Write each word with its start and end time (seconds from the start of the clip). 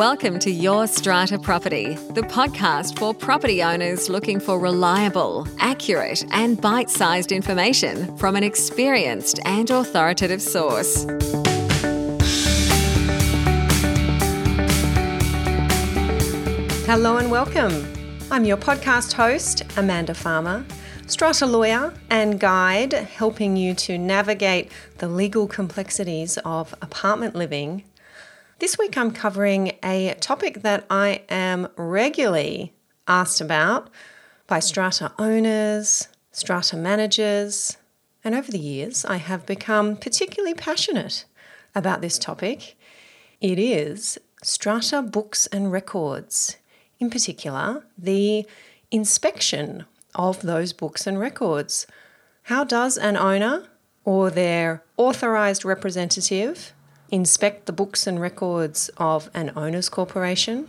Welcome 0.00 0.38
to 0.38 0.50
Your 0.50 0.86
Strata 0.86 1.38
Property, 1.38 1.92
the 2.14 2.22
podcast 2.22 2.98
for 2.98 3.12
property 3.12 3.62
owners 3.62 4.08
looking 4.08 4.40
for 4.40 4.58
reliable, 4.58 5.46
accurate, 5.58 6.24
and 6.32 6.58
bite 6.58 6.88
sized 6.88 7.32
information 7.32 8.16
from 8.16 8.34
an 8.34 8.42
experienced 8.42 9.40
and 9.44 9.68
authoritative 9.68 10.40
source. 10.40 11.04
Hello 16.86 17.18
and 17.18 17.30
welcome. 17.30 17.86
I'm 18.30 18.46
your 18.46 18.56
podcast 18.56 19.12
host, 19.12 19.64
Amanda 19.76 20.14
Farmer, 20.14 20.64
strata 21.08 21.44
lawyer 21.44 21.92
and 22.08 22.40
guide, 22.40 22.94
helping 22.94 23.54
you 23.54 23.74
to 23.74 23.98
navigate 23.98 24.72
the 24.96 25.08
legal 25.08 25.46
complexities 25.46 26.38
of 26.38 26.74
apartment 26.80 27.36
living 27.36 27.84
this 28.60 28.76
week 28.76 28.96
I'm 28.98 29.10
covering 29.10 29.72
a 29.82 30.14
topic 30.20 30.60
that 30.62 30.84
I 30.90 31.22
am 31.30 31.68
regularly 31.76 32.74
asked 33.08 33.40
about 33.40 33.88
by 34.46 34.60
strata 34.60 35.12
owners, 35.18 36.08
strata 36.30 36.76
managers, 36.76 37.78
and 38.22 38.34
over 38.34 38.52
the 38.52 38.58
years 38.58 39.06
I 39.06 39.16
have 39.16 39.46
become 39.46 39.96
particularly 39.96 40.52
passionate 40.52 41.24
about 41.74 42.02
this 42.02 42.18
topic. 42.18 42.76
It 43.40 43.58
is 43.58 44.18
strata 44.42 45.00
books 45.00 45.46
and 45.46 45.72
records, 45.72 46.58
in 46.98 47.08
particular, 47.08 47.86
the 47.96 48.46
inspection 48.90 49.86
of 50.14 50.42
those 50.42 50.74
books 50.74 51.06
and 51.06 51.18
records. 51.18 51.86
How 52.42 52.64
does 52.64 52.98
an 52.98 53.16
owner 53.16 53.68
or 54.04 54.28
their 54.28 54.82
authorised 54.98 55.64
representative 55.64 56.74
inspect 57.10 57.66
the 57.66 57.72
books 57.72 58.06
and 58.06 58.20
records 58.20 58.90
of 58.96 59.30
an 59.34 59.52
owner's 59.56 59.88
corporation. 59.88 60.68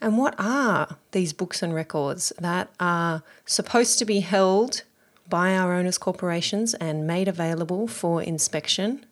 And 0.00 0.18
what 0.18 0.34
are 0.38 0.96
these 1.12 1.32
books 1.32 1.62
and 1.62 1.74
records 1.74 2.32
that 2.38 2.70
are 2.78 3.22
supposed 3.44 3.98
to 3.98 4.04
be 4.04 4.20
held 4.20 4.82
by 5.28 5.56
our 5.56 5.72
owners' 5.72 5.98
corporations 5.98 6.74
and 6.74 7.06
made 7.06 7.28
available 7.28 7.88
for 7.88 8.22
inspection? 8.22 9.04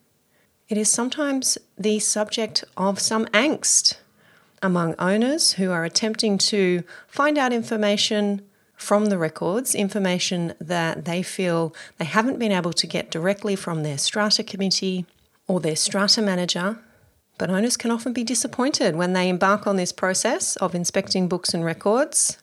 It 0.69 0.78
is 0.78 0.91
sometimes 0.91 1.58
the 1.77 1.98
subject 1.98 2.64
of 2.77 3.00
some 3.00 3.27
angst 3.27 3.96
among 4.62 4.94
owners 4.98 5.52
who 5.55 5.70
are 5.70 5.84
attempting 5.84 6.39
to 6.39 6.84
find 7.06 7.36
out 7.36 7.52
information 7.52 8.42
from 8.77 9.06
the 9.06 9.18
records, 9.18 9.74
information 9.74 10.55
that 10.61 11.05
they 11.05 11.22
feel 11.22 11.74
they 11.98 12.05
haven't 12.05 12.39
been 12.39 12.52
able 12.52 12.72
to 12.72 12.86
get 12.86 13.11
directly 13.11 13.56
from 13.56 13.83
their 13.83 13.98
strata 13.98 14.42
committee 14.42 15.06
or 15.47 15.61
their 15.61 15.77
strata 15.77 16.23
manager, 16.23 16.78
but 17.39 17.50
owners 17.50 17.77
can 17.77 17.91
often 17.91 18.12
be 18.12 18.25
disappointed 18.25 18.97
when 18.97 19.12
they 19.12 19.28
embark 19.28 19.67
on 19.67 19.77
this 19.77 19.92
process 19.92 20.56
of 20.56 20.75
inspecting 20.75 21.28
books 21.28 21.53
and 21.53 21.64
records. 21.64 22.39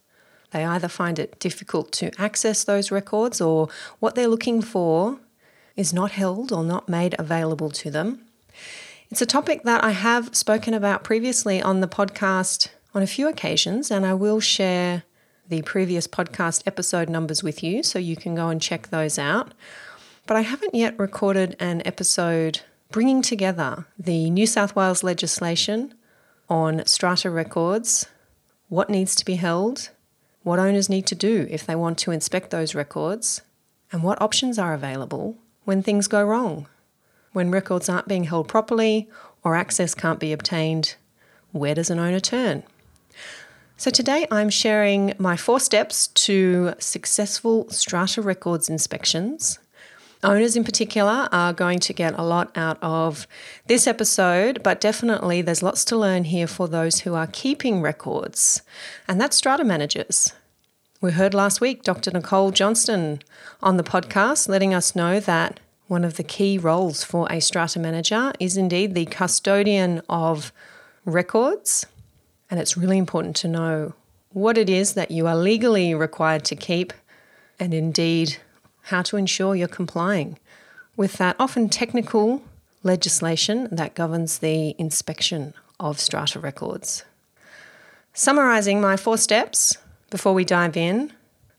They 0.52 0.66
either 0.66 0.88
find 0.88 1.18
it 1.18 1.40
difficult 1.40 1.92
to 1.94 2.12
access 2.22 2.64
those 2.64 2.92
records 2.92 3.40
or 3.40 3.70
what 4.00 4.16
they're 4.16 4.28
looking 4.28 4.62
for 4.62 5.20
is 5.76 5.94
not 5.94 6.12
held 6.12 6.52
or 6.52 6.64
not 6.64 6.90
made 6.90 7.16
available 7.18 7.70
to 7.72 7.90
them. 7.90 8.26
It's 9.10 9.22
a 9.22 9.26
topic 9.26 9.64
that 9.64 9.84
I 9.84 9.92
have 9.92 10.36
spoken 10.36 10.74
about 10.74 11.04
previously 11.04 11.62
on 11.62 11.82
the 11.82 11.88
podcast 11.88 12.70
on 12.94 13.02
a 13.02 13.08
few 13.08 13.28
occasions, 13.28 13.90
and 13.92 14.06
I 14.06 14.14
will 14.14 14.40
share 14.40 15.04
the 15.48 15.62
previous 15.64 16.08
podcast 16.08 16.64
episode 16.66 17.10
numbers 17.10 17.44
with 17.44 17.64
you 17.64 17.84
so 17.84 18.00
you 18.00 18.16
can 18.16 18.36
go 18.36 18.50
and 18.50 18.62
check 18.62 18.88
those 18.88 19.18
out. 19.18 19.54
But 20.28 20.38
I 20.38 20.42
haven't 20.42 20.76
yet 20.76 20.98
recorded 21.00 21.56
an 21.60 21.82
episode 21.86 22.62
bringing 22.92 23.22
together 23.22 23.86
the 23.98 24.30
New 24.30 24.46
South 24.46 24.76
Wales 24.76 25.04
legislation 25.04 25.94
on 26.50 26.86
strata 26.86 27.30
records, 27.30 28.08
what 28.68 28.90
needs 28.90 29.16
to 29.16 29.26
be 29.26 29.36
held, 29.36 29.90
what 30.44 30.60
owners 30.60 30.90
need 30.90 31.06
to 31.08 31.16
do 31.16 31.48
if 31.50 31.66
they 31.66 31.76
want 31.76 31.98
to 32.00 32.12
inspect 32.12 32.50
those 32.50 32.76
records, 32.76 33.42
and 33.92 34.04
what 34.04 34.22
options 34.22 34.60
are 34.60 34.74
available 34.74 35.38
when 35.64 35.82
things 35.82 36.08
go 36.08 36.24
wrong. 36.24 36.68
When 37.34 37.52
records 37.52 37.88
aren't 37.88 38.08
being 38.08 38.26
held 38.26 38.48
properly 38.48 39.10
or 39.44 39.56
access 39.56 39.96
can't 39.96 40.20
be 40.20 40.34
obtained, 40.34 40.96
where 41.52 41.76
does 41.76 41.90
an 41.90 42.00
owner 42.00 42.20
turn? 42.20 42.64
So, 43.78 43.90
today 43.90 44.28
I'm 44.30 44.50
sharing 44.50 45.14
my 45.18 45.38
four 45.38 45.60
steps 45.60 46.08
to 46.08 46.74
successful 46.78 47.70
strata 47.70 48.22
records 48.22 48.70
inspections 48.70 49.60
Owners, 50.24 50.56
in 50.56 50.64
particular, 50.64 51.28
are 51.32 51.52
going 51.52 51.80
to 51.80 51.94
get 51.94 52.14
a 52.18 52.24
lot 52.24 52.56
out 52.56 52.78
of 52.82 53.28
this 53.66 53.88
episode, 53.88 54.62
but 54.62 54.80
definitely 54.80 55.42
there's 55.42 55.64
lots 55.64 55.84
to 55.86 55.98
learn 55.98 56.26
here 56.26 56.46
for 56.46 56.68
those 56.68 57.02
who 57.02 57.16
are 57.16 57.26
keeping 57.28 57.82
records, 57.82 58.62
and 59.08 59.20
that's 59.20 59.38
strata 59.38 59.64
managers. 59.64 60.34
We 61.02 61.14
heard 61.14 61.34
last 61.34 61.60
week 61.60 61.82
Dr. 61.82 62.12
Nicole 62.12 62.52
Johnston 62.52 63.24
on 63.64 63.78
the 63.78 63.84
podcast 63.84 64.48
letting 64.48 64.72
us 64.72 64.96
know 64.96 65.20
that 65.20 65.60
one 65.88 66.04
of 66.04 66.16
the 66.16 66.24
key 66.24 66.60
roles 66.60 67.04
for 67.04 67.28
a 67.32 67.42
strata 67.42 67.80
manager 67.80 68.32
is 68.40 68.56
indeed 68.56 68.94
the 68.94 69.08
custodian 69.08 70.04
of 70.08 70.54
records. 71.04 71.88
And 72.52 72.60
it's 72.60 72.78
really 72.78 73.00
important 73.00 73.36
to 73.38 73.48
know 73.48 73.94
what 74.30 74.60
it 74.60 74.70
is 74.70 74.94
that 74.94 75.10
you 75.10 75.26
are 75.26 75.36
legally 75.36 75.96
required 75.96 76.46
to 76.46 76.56
keep 76.56 76.94
and 77.60 77.74
indeed 77.74 78.38
how 78.84 79.02
to 79.04 79.18
ensure 79.18 79.56
you're 79.56 79.68
complying 79.68 80.38
with 80.98 81.14
that 81.14 81.36
often 81.40 81.70
technical 81.70 82.44
legislation 82.84 83.68
that 83.72 83.96
governs 83.96 84.40
the 84.40 84.76
inspection 84.78 85.54
of 85.80 86.00
strata 86.00 86.40
records. 86.40 87.04
Summarising 88.14 88.82
my 88.82 88.98
four 88.98 89.18
steps 89.18 89.78
before 90.10 90.34
we 90.34 90.44
dive 90.44 90.76
in. 90.76 91.14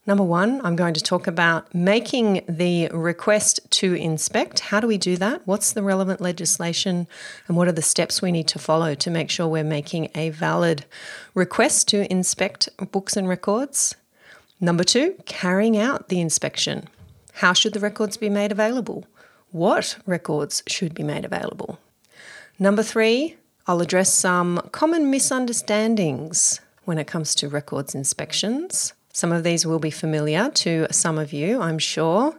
Number 0.04 0.24
one, 0.24 0.60
I'm 0.64 0.74
going 0.74 0.94
to 0.94 1.00
talk 1.00 1.26
about 1.26 1.72
making 1.74 2.42
the 2.48 2.88
request 2.88 3.60
to 3.70 3.94
inspect. 3.94 4.60
How 4.60 4.80
do 4.80 4.88
we 4.88 4.98
do 4.98 5.16
that? 5.16 5.42
What's 5.46 5.72
the 5.72 5.82
relevant 5.82 6.20
legislation? 6.20 7.06
And 7.46 7.56
what 7.56 7.68
are 7.68 7.72
the 7.72 7.82
steps 7.82 8.20
we 8.20 8.32
need 8.32 8.48
to 8.48 8.58
follow 8.58 8.94
to 8.96 9.10
make 9.10 9.30
sure 9.30 9.46
we're 9.46 9.62
making 9.62 10.10
a 10.14 10.30
valid 10.30 10.84
request 11.34 11.86
to 11.88 12.10
inspect 12.10 12.68
books 12.90 13.16
and 13.16 13.28
records? 13.28 13.94
Number 14.60 14.84
two, 14.84 15.14
carrying 15.24 15.78
out 15.78 16.08
the 16.08 16.20
inspection. 16.20 16.88
How 17.32 17.52
should 17.52 17.72
the 17.72 17.80
records 17.80 18.16
be 18.16 18.28
made 18.28 18.52
available? 18.52 19.06
What 19.50 19.98
records 20.06 20.62
should 20.66 20.94
be 20.94 21.02
made 21.02 21.24
available? 21.24 21.78
Number 22.58 22.82
three, 22.82 23.36
I'll 23.66 23.80
address 23.80 24.12
some 24.12 24.68
common 24.72 25.10
misunderstandings 25.10 26.60
when 26.84 26.98
it 26.98 27.06
comes 27.06 27.34
to 27.36 27.48
records 27.48 27.94
inspections. 27.94 28.92
Some 29.12 29.32
of 29.32 29.44
these 29.44 29.66
will 29.66 29.78
be 29.78 29.90
familiar 29.90 30.50
to 30.50 30.86
some 30.90 31.18
of 31.18 31.32
you, 31.32 31.60
I'm 31.60 31.78
sure. 31.78 32.38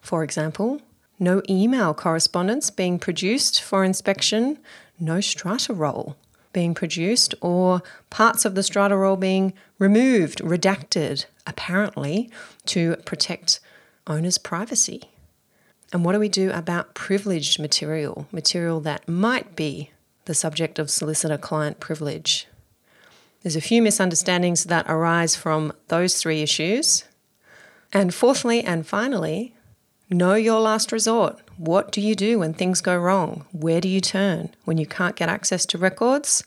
For 0.00 0.22
example, 0.22 0.80
no 1.18 1.42
email 1.48 1.94
correspondence 1.94 2.70
being 2.70 2.98
produced 2.98 3.62
for 3.62 3.84
inspection, 3.84 4.58
no 4.98 5.20
strata 5.20 5.72
roll 5.74 6.16
being 6.52 6.74
produced, 6.74 7.34
or 7.42 7.82
parts 8.08 8.46
of 8.46 8.54
the 8.54 8.62
strata 8.62 8.96
roll 8.96 9.16
being 9.16 9.52
removed, 9.78 10.38
redacted, 10.38 11.26
apparently 11.46 12.30
to 12.64 12.96
protect 13.04 13.60
owner's 14.06 14.38
privacy. 14.38 15.02
And 15.92 16.04
what 16.04 16.12
do 16.12 16.18
we 16.18 16.28
do 16.28 16.50
about 16.50 16.94
privileged 16.94 17.58
material, 17.58 18.26
material 18.32 18.80
that 18.80 19.08
might 19.08 19.54
be 19.56 19.90
the 20.24 20.34
subject 20.34 20.78
of 20.78 20.90
solicitor 20.90 21.38
client 21.38 21.80
privilege? 21.80 22.46
There's 23.42 23.56
a 23.56 23.60
few 23.60 23.80
misunderstandings 23.80 24.64
that 24.64 24.86
arise 24.88 25.36
from 25.36 25.72
those 25.88 26.20
three 26.20 26.42
issues. 26.42 27.04
And 27.92 28.12
fourthly 28.12 28.62
and 28.62 28.86
finally, 28.86 29.54
know 30.10 30.34
your 30.34 30.60
last 30.60 30.90
resort. 30.90 31.40
What 31.56 31.92
do 31.92 32.00
you 32.00 32.14
do 32.14 32.40
when 32.40 32.54
things 32.54 32.80
go 32.80 32.96
wrong? 32.96 33.46
Where 33.52 33.80
do 33.80 33.88
you 33.88 34.00
turn 34.00 34.50
when 34.64 34.78
you 34.78 34.86
can't 34.86 35.16
get 35.16 35.28
access 35.28 35.64
to 35.66 35.78
records 35.78 36.42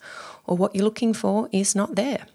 or 0.46 0.58
what 0.58 0.76
you're 0.76 0.84
looking 0.84 1.14
for 1.14 1.48
is 1.52 1.76
not 1.76 1.96
there? 1.96 2.26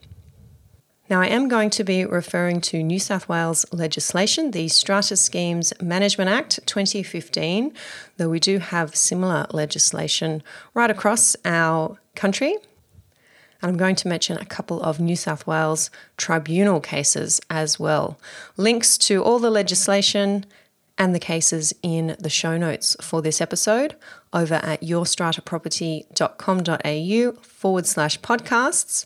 Now, 1.10 1.20
I 1.20 1.26
am 1.26 1.48
going 1.48 1.68
to 1.70 1.84
be 1.84 2.06
referring 2.06 2.62
to 2.62 2.82
New 2.82 2.98
South 2.98 3.28
Wales 3.28 3.66
legislation, 3.72 4.52
the 4.52 4.68
Strata 4.68 5.16
Schemes 5.16 5.74
Management 5.82 6.30
Act 6.30 6.66
2015, 6.66 7.74
though 8.16 8.30
we 8.30 8.40
do 8.40 8.58
have 8.58 8.96
similar 8.96 9.46
legislation 9.50 10.42
right 10.72 10.90
across 10.90 11.36
our 11.44 11.98
country. 12.14 12.56
And 13.60 13.70
I'm 13.70 13.76
going 13.76 13.96
to 13.96 14.08
mention 14.08 14.38
a 14.38 14.46
couple 14.46 14.82
of 14.82 14.98
New 14.98 15.16
South 15.16 15.46
Wales 15.46 15.90
tribunal 16.16 16.80
cases 16.80 17.38
as 17.50 17.78
well. 17.78 18.18
Links 18.56 18.96
to 18.98 19.22
all 19.22 19.38
the 19.38 19.50
legislation 19.50 20.46
and 20.96 21.12
the 21.14 21.20
cases 21.20 21.74
in 21.82 22.16
the 22.18 22.30
show 22.30 22.56
notes 22.56 22.96
for 23.00 23.20
this 23.20 23.40
episode 23.40 23.96
over 24.32 24.54
at 24.54 24.80
yourstrataproperty.com.au 24.80 27.42
forward 27.42 27.86
slash 27.86 28.20
podcasts. 28.20 29.04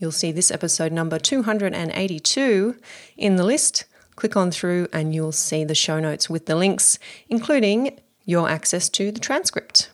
You'll 0.00 0.12
see 0.12 0.32
this 0.32 0.50
episode 0.50 0.92
number 0.92 1.18
282 1.18 2.74
in 3.18 3.36
the 3.36 3.44
list. 3.44 3.84
Click 4.16 4.34
on 4.34 4.50
through 4.50 4.88
and 4.94 5.14
you'll 5.14 5.30
see 5.30 5.62
the 5.62 5.74
show 5.74 6.00
notes 6.00 6.30
with 6.30 6.46
the 6.46 6.56
links, 6.56 6.98
including 7.28 8.00
your 8.24 8.48
access 8.48 8.88
to 8.88 9.12
the 9.12 9.20
transcript. 9.20 9.90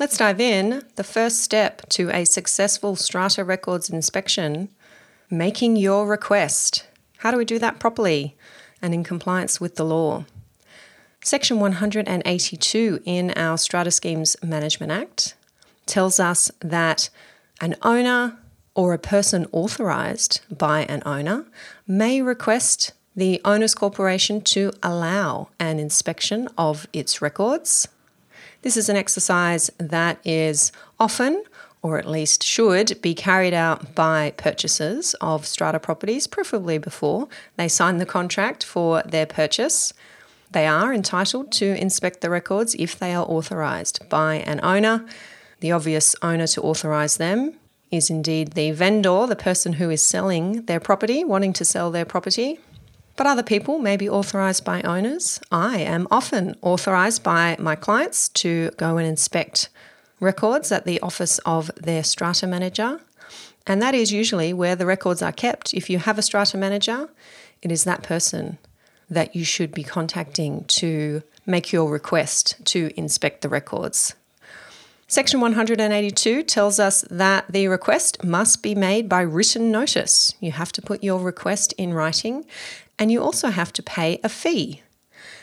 Let's 0.00 0.16
dive 0.16 0.40
in. 0.40 0.84
The 0.96 1.04
first 1.04 1.42
step 1.42 1.86
to 1.90 2.08
a 2.10 2.24
successful 2.24 2.96
Strata 2.96 3.44
Records 3.44 3.90
inspection 3.90 4.70
making 5.30 5.76
your 5.76 6.06
request. 6.06 6.86
How 7.18 7.30
do 7.30 7.36
we 7.36 7.44
do 7.44 7.58
that 7.58 7.78
properly 7.78 8.36
and 8.80 8.94
in 8.94 9.04
compliance 9.04 9.60
with 9.60 9.76
the 9.76 9.84
law? 9.84 10.24
Section 11.22 11.60
182 11.60 13.02
in 13.04 13.32
our 13.32 13.58
Strata 13.58 13.90
Schemes 13.90 14.34
Management 14.42 14.92
Act 14.92 15.34
tells 15.84 16.18
us 16.18 16.50
that 16.60 17.10
an 17.60 17.76
owner 17.82 18.38
or 18.74 18.92
a 18.92 18.98
person 18.98 19.46
authorised 19.52 20.40
by 20.50 20.82
an 20.84 21.02
owner 21.06 21.46
may 21.86 22.20
request 22.20 22.92
the 23.16 23.40
Owners 23.44 23.74
Corporation 23.74 24.40
to 24.40 24.72
allow 24.82 25.48
an 25.60 25.78
inspection 25.78 26.48
of 26.58 26.86
its 26.92 27.22
records. 27.22 27.86
This 28.62 28.76
is 28.76 28.88
an 28.88 28.96
exercise 28.96 29.70
that 29.78 30.18
is 30.24 30.72
often, 30.98 31.44
or 31.82 31.98
at 31.98 32.08
least 32.08 32.42
should, 32.42 33.00
be 33.00 33.14
carried 33.14 33.54
out 33.54 33.94
by 33.94 34.32
purchasers 34.36 35.14
of 35.20 35.46
strata 35.46 35.78
properties, 35.78 36.26
preferably 36.26 36.78
before 36.78 37.28
they 37.56 37.68
sign 37.68 37.98
the 37.98 38.06
contract 38.06 38.64
for 38.64 39.02
their 39.02 39.26
purchase. 39.26 39.92
They 40.50 40.66
are 40.66 40.92
entitled 40.92 41.52
to 41.52 41.80
inspect 41.80 42.20
the 42.20 42.30
records 42.30 42.74
if 42.76 42.98
they 42.98 43.14
are 43.14 43.26
authorised 43.26 44.08
by 44.08 44.36
an 44.36 44.60
owner. 44.62 45.04
The 45.60 45.72
obvious 45.72 46.16
owner 46.22 46.46
to 46.48 46.62
authorise 46.62 47.16
them 47.16 47.54
is 47.94 48.10
indeed 48.10 48.52
the 48.52 48.72
vendor, 48.72 49.26
the 49.26 49.36
person 49.36 49.74
who 49.74 49.90
is 49.90 50.02
selling 50.04 50.62
their 50.66 50.80
property, 50.80 51.24
wanting 51.24 51.52
to 51.54 51.64
sell 51.64 51.90
their 51.90 52.04
property. 52.04 52.58
But 53.16 53.26
other 53.26 53.42
people 53.42 53.78
may 53.78 53.96
be 53.96 54.08
authorised 54.08 54.64
by 54.64 54.82
owners. 54.82 55.40
I 55.52 55.78
am 55.78 56.08
often 56.10 56.56
authorised 56.62 57.22
by 57.22 57.56
my 57.60 57.76
clients 57.76 58.28
to 58.30 58.70
go 58.76 58.96
and 58.96 59.06
inspect 59.06 59.68
records 60.20 60.72
at 60.72 60.84
the 60.84 61.00
office 61.00 61.38
of 61.46 61.70
their 61.76 62.02
strata 62.02 62.46
manager. 62.46 63.00
And 63.66 63.80
that 63.80 63.94
is 63.94 64.12
usually 64.12 64.52
where 64.52 64.76
the 64.76 64.86
records 64.86 65.22
are 65.22 65.32
kept. 65.32 65.72
If 65.72 65.88
you 65.88 65.98
have 65.98 66.18
a 66.18 66.22
strata 66.22 66.56
manager, 66.56 67.08
it 67.62 67.70
is 67.70 67.84
that 67.84 68.02
person 68.02 68.58
that 69.08 69.36
you 69.36 69.44
should 69.44 69.72
be 69.72 69.84
contacting 69.84 70.64
to 70.64 71.22
make 71.46 71.72
your 71.72 71.90
request 71.90 72.56
to 72.64 72.90
inspect 72.96 73.42
the 73.42 73.48
records. 73.48 74.14
Section 75.06 75.40
182 75.40 76.42
tells 76.44 76.80
us 76.80 77.02
that 77.10 77.44
the 77.48 77.68
request 77.68 78.24
must 78.24 78.62
be 78.62 78.74
made 78.74 79.08
by 79.08 79.20
written 79.20 79.70
notice. 79.70 80.34
You 80.40 80.52
have 80.52 80.72
to 80.72 80.82
put 80.82 81.04
your 81.04 81.20
request 81.20 81.74
in 81.74 81.92
writing 81.92 82.46
and 82.98 83.12
you 83.12 83.22
also 83.22 83.48
have 83.48 83.72
to 83.74 83.82
pay 83.82 84.18
a 84.24 84.28
fee. 84.28 84.82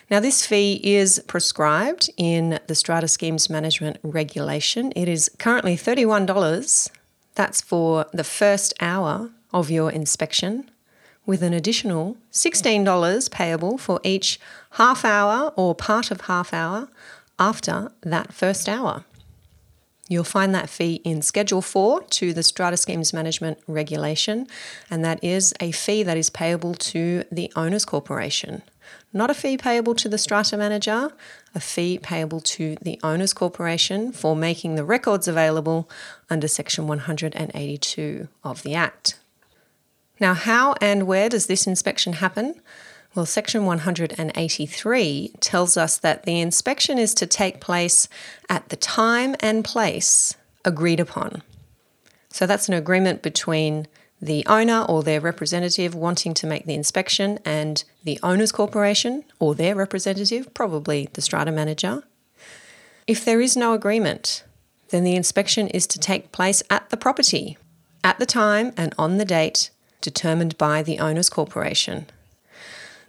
Now, 0.09 0.19
this 0.19 0.45
fee 0.45 0.81
is 0.83 1.23
prescribed 1.27 2.09
in 2.17 2.59
the 2.67 2.75
Strata 2.75 3.07
Schemes 3.07 3.49
Management 3.49 3.97
Regulation. 4.03 4.91
It 4.95 5.07
is 5.07 5.31
currently 5.37 5.77
$31. 5.77 6.89
That's 7.35 7.61
for 7.61 8.07
the 8.11 8.25
first 8.25 8.73
hour 8.81 9.29
of 9.53 9.71
your 9.71 9.89
inspection, 9.89 10.69
with 11.25 11.41
an 11.41 11.53
additional 11.53 12.17
$16 12.33 13.31
payable 13.31 13.77
for 13.77 14.01
each 14.03 14.37
half 14.71 15.05
hour 15.05 15.53
or 15.55 15.75
part 15.75 16.11
of 16.11 16.21
half 16.21 16.53
hour 16.53 16.89
after 17.39 17.91
that 18.01 18.33
first 18.33 18.67
hour. 18.67 19.05
You'll 20.11 20.25
find 20.25 20.53
that 20.53 20.69
fee 20.69 20.95
in 21.05 21.21
Schedule 21.21 21.61
4 21.61 22.01
to 22.01 22.33
the 22.33 22.43
Strata 22.43 22.75
Schemes 22.75 23.13
Management 23.13 23.59
Regulation, 23.65 24.45
and 24.89 25.05
that 25.05 25.23
is 25.23 25.53
a 25.61 25.71
fee 25.71 26.03
that 26.03 26.17
is 26.17 26.29
payable 26.29 26.73
to 26.73 27.23
the 27.31 27.49
Owners 27.55 27.85
Corporation. 27.85 28.61
Not 29.13 29.31
a 29.31 29.33
fee 29.33 29.55
payable 29.55 29.95
to 29.95 30.09
the 30.09 30.17
strata 30.17 30.57
manager, 30.57 31.13
a 31.55 31.61
fee 31.61 31.97
payable 31.97 32.41
to 32.41 32.75
the 32.81 32.99
Owners 33.01 33.31
Corporation 33.31 34.11
for 34.11 34.35
making 34.35 34.75
the 34.75 34.83
records 34.83 35.29
available 35.29 35.89
under 36.29 36.49
Section 36.49 36.87
182 36.87 38.27
of 38.43 38.63
the 38.63 38.75
Act. 38.75 39.17
Now, 40.19 40.33
how 40.33 40.75
and 40.81 41.07
where 41.07 41.29
does 41.29 41.45
this 41.45 41.65
inspection 41.65 42.13
happen? 42.13 42.55
Well, 43.13 43.25
Section 43.25 43.65
183 43.65 45.33
tells 45.41 45.75
us 45.75 45.97
that 45.97 46.23
the 46.23 46.39
inspection 46.39 46.97
is 46.97 47.13
to 47.15 47.25
take 47.25 47.59
place 47.59 48.07
at 48.47 48.69
the 48.69 48.77
time 48.77 49.35
and 49.41 49.65
place 49.65 50.35
agreed 50.63 51.01
upon. 51.01 51.43
So 52.29 52.47
that's 52.47 52.69
an 52.69 52.73
agreement 52.73 53.21
between 53.21 53.87
the 54.21 54.45
owner 54.45 54.85
or 54.87 55.03
their 55.03 55.19
representative 55.19 55.93
wanting 55.93 56.33
to 56.35 56.47
make 56.47 56.65
the 56.65 56.73
inspection 56.73 57.39
and 57.43 57.83
the 58.05 58.17
owner's 58.23 58.53
corporation 58.53 59.25
or 59.39 59.55
their 59.55 59.75
representative, 59.75 60.53
probably 60.53 61.09
the 61.11 61.21
strata 61.21 61.51
manager. 61.51 62.03
If 63.07 63.25
there 63.25 63.41
is 63.41 63.57
no 63.57 63.73
agreement, 63.73 64.45
then 64.89 65.03
the 65.03 65.15
inspection 65.15 65.67
is 65.67 65.85
to 65.87 65.99
take 65.99 66.31
place 66.31 66.63
at 66.69 66.89
the 66.89 66.97
property, 66.97 67.57
at 68.05 68.19
the 68.19 68.25
time 68.25 68.71
and 68.77 68.95
on 68.97 69.17
the 69.17 69.25
date 69.25 69.69
determined 69.99 70.57
by 70.57 70.81
the 70.81 70.99
owner's 70.99 71.29
corporation. 71.29 72.05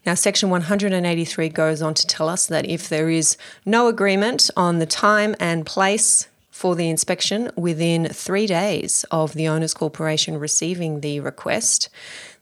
Now, 0.04 0.14
Section 0.14 0.50
183 0.50 1.48
goes 1.50 1.80
on 1.80 1.94
to 1.94 2.06
tell 2.06 2.28
us 2.28 2.46
that 2.46 2.66
if 2.66 2.88
there 2.88 3.08
is 3.08 3.36
no 3.64 3.86
agreement 3.86 4.50
on 4.56 4.80
the 4.80 4.86
time 4.86 5.36
and 5.38 5.64
place 5.64 6.28
for 6.50 6.74
the 6.74 6.90
inspection 6.90 7.50
within 7.56 8.08
three 8.08 8.46
days 8.46 9.04
of 9.12 9.34
the 9.34 9.46
Owners 9.46 9.74
Corporation 9.74 10.38
receiving 10.38 11.00
the 11.00 11.20
request, 11.20 11.88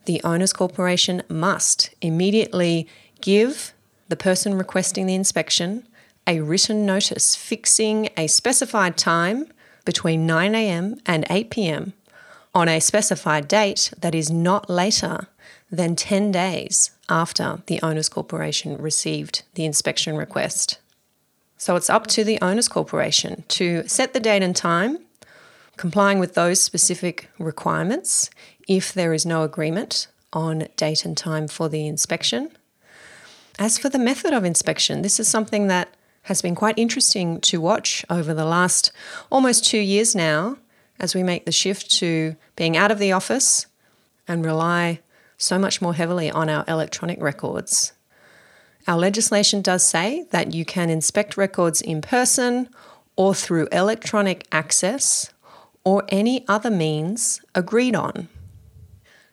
the 0.05 0.21
Owners 0.23 0.53
Corporation 0.53 1.21
must 1.29 1.91
immediately 2.01 2.87
give 3.21 3.73
the 4.09 4.15
person 4.15 4.57
requesting 4.57 5.05
the 5.05 5.15
inspection 5.15 5.87
a 6.25 6.41
written 6.41 6.85
notice 6.85 7.35
fixing 7.35 8.09
a 8.17 8.27
specified 8.27 8.97
time 8.97 9.47
between 9.85 10.27
9am 10.27 10.99
and 11.05 11.25
8pm 11.25 11.93
on 12.53 12.67
a 12.67 12.79
specified 12.79 13.47
date 13.47 13.93
that 13.99 14.13
is 14.13 14.29
not 14.29 14.69
later 14.69 15.27
than 15.71 15.95
10 15.95 16.31
days 16.31 16.91
after 17.11 17.61
the 17.67 17.79
Owners 17.83 18.09
Corporation 18.09 18.77
received 18.77 19.43
the 19.53 19.65
inspection 19.65 20.15
request. 20.15 20.79
So 21.57 21.75
it's 21.75 21.89
up 21.89 22.07
to 22.07 22.23
the 22.23 22.41
Owners 22.41 22.67
Corporation 22.67 23.43
to 23.49 23.87
set 23.87 24.13
the 24.13 24.19
date 24.19 24.41
and 24.41 24.55
time, 24.55 24.97
complying 25.77 26.17
with 26.17 26.33
those 26.33 26.63
specific 26.63 27.29
requirements 27.37 28.31
if 28.67 28.93
there 28.93 29.13
is 29.13 29.25
no 29.25 29.43
agreement 29.43 30.07
on 30.33 30.67
date 30.77 31.05
and 31.05 31.15
time 31.15 31.47
for 31.47 31.69
the 31.69 31.85
inspection. 31.85 32.49
As 33.59 33.77
for 33.77 33.89
the 33.89 33.99
method 33.99 34.33
of 34.33 34.45
inspection, 34.45 35.01
this 35.01 35.19
is 35.19 35.27
something 35.27 35.67
that 35.67 35.93
has 36.23 36.41
been 36.41 36.55
quite 36.55 36.77
interesting 36.77 37.41
to 37.41 37.59
watch 37.59 38.05
over 38.09 38.33
the 38.33 38.45
last 38.45 38.91
almost 39.31 39.65
two 39.65 39.79
years 39.79 40.15
now 40.15 40.57
as 40.99 41.13
we 41.13 41.23
make 41.23 41.45
the 41.45 41.51
shift 41.51 41.91
to 41.91 42.35
being 42.55 42.77
out 42.77 42.91
of 42.91 42.99
the 42.99 43.11
office 43.11 43.67
and 44.27 44.45
rely 44.45 44.99
so 45.41 45.57
much 45.57 45.81
more 45.81 45.93
heavily 45.93 46.29
on 46.29 46.49
our 46.49 46.63
electronic 46.67 47.21
records. 47.21 47.93
Our 48.87 48.97
legislation 48.97 49.61
does 49.61 49.87
say 49.87 50.25
that 50.31 50.53
you 50.53 50.65
can 50.65 50.89
inspect 50.89 51.37
records 51.37 51.81
in 51.81 52.01
person 52.01 52.69
or 53.15 53.33
through 53.35 53.67
electronic 53.71 54.47
access 54.51 55.31
or 55.83 56.03
any 56.09 56.47
other 56.47 56.69
means 56.69 57.41
agreed 57.55 57.95
on. 57.95 58.27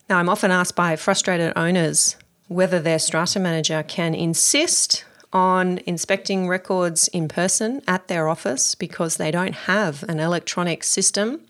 Now, 0.08 0.18
I'm 0.18 0.28
often 0.28 0.50
asked 0.50 0.74
by 0.74 0.96
frustrated 0.96 1.52
owners 1.56 2.16
whether 2.48 2.80
their 2.80 2.98
strata 2.98 3.38
manager 3.38 3.82
can 3.82 4.14
insist 4.14 5.04
on 5.32 5.78
inspecting 5.84 6.48
records 6.48 7.08
in 7.08 7.28
person 7.28 7.82
at 7.86 8.08
their 8.08 8.28
office 8.28 8.74
because 8.74 9.18
they 9.18 9.30
don't 9.30 9.54
have 9.54 10.02
an 10.04 10.18
electronic 10.18 10.82
system 10.82 11.42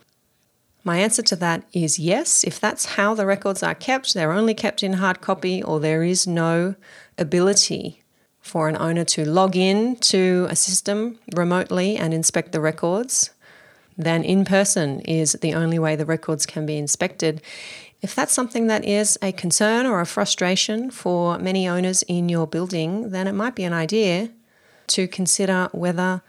my 0.88 0.96
answer 0.96 1.22
to 1.22 1.36
that 1.36 1.64
is 1.74 1.98
yes. 1.98 2.44
If 2.44 2.58
that's 2.58 2.96
how 2.96 3.14
the 3.14 3.26
records 3.26 3.62
are 3.62 3.74
kept, 3.74 4.14
they're 4.14 4.32
only 4.32 4.54
kept 4.54 4.82
in 4.82 4.94
hard 4.94 5.20
copy, 5.20 5.62
or 5.62 5.78
there 5.78 6.02
is 6.02 6.26
no 6.26 6.76
ability 7.18 8.02
for 8.40 8.70
an 8.70 8.76
owner 8.80 9.04
to 9.04 9.28
log 9.28 9.54
in 9.54 9.96
to 9.96 10.46
a 10.48 10.56
system 10.56 11.18
remotely 11.36 11.98
and 11.98 12.14
inspect 12.14 12.52
the 12.52 12.60
records, 12.62 13.30
then 13.98 14.24
in 14.24 14.46
person 14.46 15.00
is 15.00 15.32
the 15.42 15.52
only 15.52 15.78
way 15.78 15.94
the 15.94 16.06
records 16.06 16.46
can 16.46 16.64
be 16.64 16.78
inspected. 16.78 17.42
If 18.00 18.14
that's 18.14 18.32
something 18.32 18.68
that 18.68 18.84
is 18.86 19.18
a 19.20 19.32
concern 19.32 19.84
or 19.84 20.00
a 20.00 20.06
frustration 20.06 20.90
for 20.90 21.38
many 21.38 21.68
owners 21.68 22.02
in 22.04 22.30
your 22.30 22.46
building, 22.46 23.10
then 23.10 23.26
it 23.26 23.34
might 23.34 23.54
be 23.54 23.64
an 23.64 23.74
idea 23.74 24.30
to 24.86 25.06
consider 25.06 25.68
whether 25.72 26.22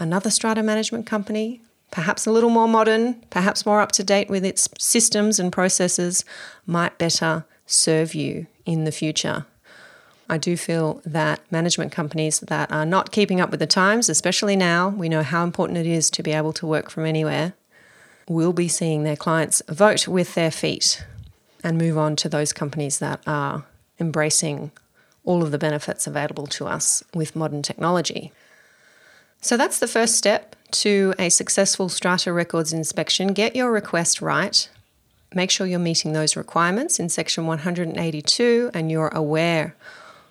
another 0.00 0.30
strata 0.30 0.62
management 0.64 1.06
company 1.06 1.60
perhaps 1.92 2.26
a 2.26 2.32
little 2.32 2.50
more 2.50 2.66
modern, 2.66 3.14
perhaps 3.30 3.64
more 3.64 3.80
up 3.80 3.92
to 3.92 4.02
date 4.02 4.28
with 4.28 4.44
its 4.44 4.68
systems 4.78 5.38
and 5.38 5.52
processes, 5.52 6.24
might 6.66 6.98
better 6.98 7.44
serve 7.66 8.14
you 8.14 8.48
in 8.66 8.82
the 8.82 8.90
future. 8.90 9.46
I 10.28 10.38
do 10.38 10.56
feel 10.56 11.02
that 11.04 11.40
management 11.52 11.92
companies 11.92 12.40
that 12.40 12.72
are 12.72 12.86
not 12.86 13.12
keeping 13.12 13.40
up 13.40 13.50
with 13.50 13.60
the 13.60 13.66
times, 13.66 14.08
especially 14.08 14.56
now, 14.56 14.88
we 14.88 15.08
know 15.08 15.22
how 15.22 15.44
important 15.44 15.78
it 15.78 15.86
is 15.86 16.10
to 16.10 16.22
be 16.22 16.32
able 16.32 16.54
to 16.54 16.66
work 16.66 16.90
from 16.90 17.04
anywhere, 17.04 17.52
will 18.26 18.54
be 18.54 18.68
seeing 18.68 19.04
their 19.04 19.16
clients 19.16 19.62
vote 19.68 20.08
with 20.08 20.34
their 20.34 20.50
feet 20.50 21.04
and 21.62 21.76
move 21.76 21.98
on 21.98 22.16
to 22.16 22.28
those 22.28 22.52
companies 22.52 22.98
that 23.00 23.20
are 23.26 23.64
embracing 24.00 24.70
all 25.24 25.42
of 25.42 25.50
the 25.50 25.58
benefits 25.58 26.06
available 26.06 26.46
to 26.46 26.66
us 26.66 27.02
with 27.14 27.36
modern 27.36 27.62
technology. 27.62 28.32
So 29.44 29.56
that's 29.56 29.80
the 29.80 29.88
first 29.88 30.14
step 30.14 30.54
to 30.70 31.14
a 31.18 31.28
successful 31.28 31.88
Strata 31.88 32.32
Records 32.32 32.72
inspection. 32.72 33.32
Get 33.32 33.56
your 33.56 33.72
request 33.72 34.22
right. 34.22 34.68
Make 35.34 35.50
sure 35.50 35.66
you're 35.66 35.80
meeting 35.80 36.12
those 36.12 36.36
requirements 36.36 37.00
in 37.00 37.08
Section 37.08 37.46
182 37.46 38.70
and 38.72 38.88
you're 38.88 39.08
aware 39.08 39.74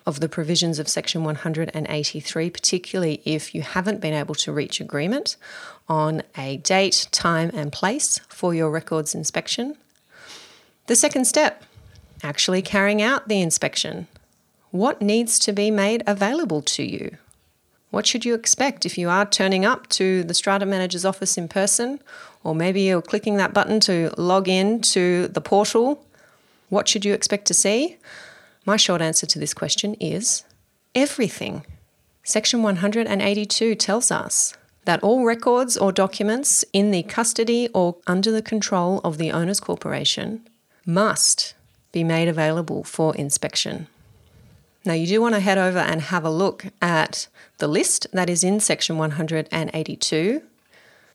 of 0.06 0.20
the 0.20 0.30
provisions 0.30 0.78
of 0.78 0.88
Section 0.88 1.24
183, 1.24 2.48
particularly 2.48 3.20
if 3.26 3.54
you 3.54 3.60
haven't 3.60 4.00
been 4.00 4.14
able 4.14 4.34
to 4.36 4.50
reach 4.50 4.80
agreement 4.80 5.36
on 5.90 6.22
a 6.34 6.56
date, 6.56 7.06
time, 7.12 7.50
and 7.52 7.70
place 7.70 8.18
for 8.28 8.54
your 8.54 8.70
records 8.70 9.14
inspection. 9.14 9.76
The 10.86 10.96
second 10.96 11.26
step 11.26 11.62
actually 12.22 12.62
carrying 12.62 13.02
out 13.02 13.28
the 13.28 13.42
inspection. 13.42 14.06
What 14.70 15.02
needs 15.02 15.38
to 15.40 15.52
be 15.52 15.70
made 15.70 16.02
available 16.06 16.62
to 16.62 16.82
you? 16.82 17.18
What 17.92 18.06
should 18.06 18.24
you 18.24 18.34
expect 18.34 18.86
if 18.86 18.96
you 18.96 19.10
are 19.10 19.26
turning 19.26 19.66
up 19.66 19.86
to 19.90 20.24
the 20.24 20.32
strata 20.32 20.64
manager's 20.64 21.04
office 21.04 21.36
in 21.36 21.46
person, 21.46 22.00
or 22.42 22.54
maybe 22.54 22.80
you're 22.80 23.02
clicking 23.02 23.36
that 23.36 23.52
button 23.52 23.80
to 23.80 24.10
log 24.16 24.48
in 24.48 24.80
to 24.92 25.28
the 25.28 25.42
portal? 25.42 26.02
What 26.70 26.88
should 26.88 27.04
you 27.04 27.12
expect 27.12 27.44
to 27.48 27.54
see? 27.54 27.98
My 28.64 28.78
short 28.78 29.02
answer 29.02 29.26
to 29.26 29.38
this 29.38 29.52
question 29.52 29.92
is 30.00 30.42
everything. 30.94 31.66
Section 32.24 32.62
182 32.62 33.74
tells 33.74 34.10
us 34.10 34.54
that 34.86 35.02
all 35.02 35.26
records 35.26 35.76
or 35.76 35.92
documents 35.92 36.64
in 36.72 36.92
the 36.92 37.02
custody 37.02 37.68
or 37.74 37.96
under 38.06 38.32
the 38.32 38.40
control 38.40 39.02
of 39.04 39.18
the 39.18 39.30
owner's 39.30 39.60
corporation 39.60 40.48
must 40.86 41.52
be 41.92 42.04
made 42.04 42.28
available 42.28 42.84
for 42.84 43.14
inspection. 43.16 43.86
Now, 44.84 44.94
you 44.94 45.06
do 45.06 45.20
want 45.20 45.36
to 45.36 45.40
head 45.40 45.58
over 45.58 45.78
and 45.78 46.00
have 46.00 46.24
a 46.24 46.30
look 46.30 46.66
at 46.80 47.28
the 47.58 47.68
list 47.68 48.08
that 48.12 48.28
is 48.28 48.42
in 48.42 48.58
section 48.58 48.98
182. 48.98 50.42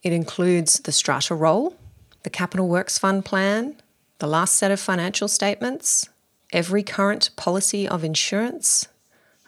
It 0.04 0.14
includes 0.14 0.80
the 0.80 0.94
strata 0.94 1.36
roll, 1.36 1.76
the 2.24 2.30
Capital 2.30 2.70
Works 2.70 2.98
Fund 2.98 3.26
plan, 3.26 3.76
the 4.20 4.28
last 4.28 4.56
set 4.56 4.72
of 4.72 4.80
financial 4.80 5.28
statements, 5.28 6.08
every 6.54 6.82
current 6.82 7.32
policy 7.36 7.86
of 7.86 8.06
insurance, 8.06 8.88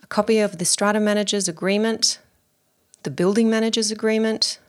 a 0.03 0.07
copy 0.07 0.39
of 0.39 0.57
the 0.57 0.65
strata 0.65 0.99
manager's 0.99 1.47
agreement, 1.47 2.19
the 3.03 3.11
building 3.11 3.49
manager's 3.49 3.89
agreement. 3.89 4.59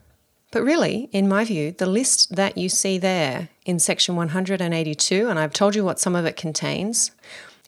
But 0.52 0.62
really, 0.62 1.08
in 1.10 1.28
my 1.28 1.44
view, 1.44 1.72
the 1.72 1.86
list 1.86 2.36
that 2.36 2.56
you 2.56 2.68
see 2.68 2.98
there 2.98 3.48
in 3.64 3.80
section 3.80 4.14
182, 4.14 5.28
and 5.28 5.40
I've 5.40 5.52
told 5.52 5.74
you 5.74 5.84
what 5.84 5.98
some 5.98 6.14
of 6.14 6.24
it 6.24 6.36
contains, 6.36 7.10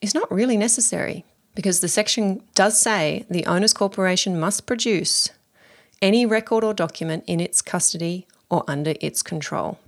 is 0.01 0.15
not 0.15 0.31
really 0.31 0.57
necessary 0.57 1.25
because 1.55 1.81
the 1.81 1.89
section 1.89 2.43
does 2.55 2.81
say 2.81 3.27
the 3.29 3.47
owner's 3.47 3.73
corporation 3.73 4.39
must 4.39 4.67
produce 4.67 5.31
any 6.01 6.27
record 6.27 6.65
or 6.65 6.75
document 6.75 7.25
in 7.27 7.41
its 7.41 7.63
custody 7.63 8.27
or 8.51 8.65
under 8.67 8.95
its 9.01 9.23
control. 9.23 9.79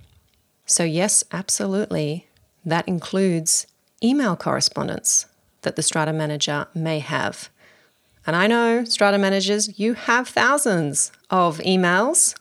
So, 0.65 0.83
yes, 0.83 1.23
absolutely, 1.31 2.27
that 2.65 2.87
includes 2.87 3.67
email 4.03 4.35
correspondence 4.35 5.25
that 5.61 5.75
the 5.75 5.83
strata 5.83 6.13
manager 6.13 6.67
may 6.73 6.99
have. 6.99 7.49
And 8.25 8.35
I 8.35 8.47
know, 8.47 8.83
strata 8.85 9.17
managers, 9.17 9.77
you 9.79 9.93
have 9.93 10.27
thousands 10.27 11.11
of 11.29 11.59
emails 11.59 12.35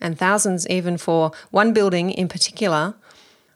and 0.00 0.18
thousands 0.18 0.66
even 0.68 0.98
for 0.98 1.32
one 1.50 1.72
building 1.72 2.10
in 2.10 2.28
particular. 2.28 2.94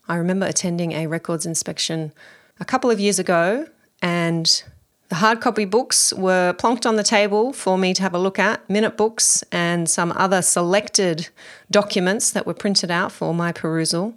I 0.08 0.16
remember 0.16 0.46
attending 0.46 0.92
a 0.92 1.06
records 1.06 1.44
inspection 1.44 2.12
a 2.60 2.64
couple 2.64 2.90
of 2.90 3.00
years 3.00 3.18
ago 3.18 3.66
and 4.00 4.62
the 5.08 5.16
hard 5.16 5.40
copy 5.40 5.64
books 5.64 6.12
were 6.12 6.54
plonked 6.58 6.84
on 6.84 6.96
the 6.96 7.04
table 7.04 7.52
for 7.52 7.78
me 7.78 7.94
to 7.94 8.02
have 8.02 8.14
a 8.14 8.18
look 8.18 8.38
at, 8.38 8.68
minute 8.68 8.96
books 8.96 9.44
and 9.52 9.88
some 9.88 10.12
other 10.16 10.42
selected 10.42 11.28
documents 11.70 12.30
that 12.32 12.46
were 12.46 12.54
printed 12.54 12.90
out 12.90 13.12
for 13.12 13.32
my 13.32 13.52
perusal. 13.52 14.14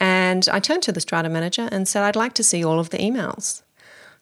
And 0.00 0.48
I 0.50 0.58
turned 0.58 0.82
to 0.84 0.92
the 0.92 1.00
strata 1.00 1.28
manager 1.28 1.68
and 1.70 1.86
said, 1.86 2.02
I'd 2.02 2.16
like 2.16 2.32
to 2.34 2.42
see 2.42 2.64
all 2.64 2.80
of 2.80 2.90
the 2.90 2.98
emails. 2.98 3.62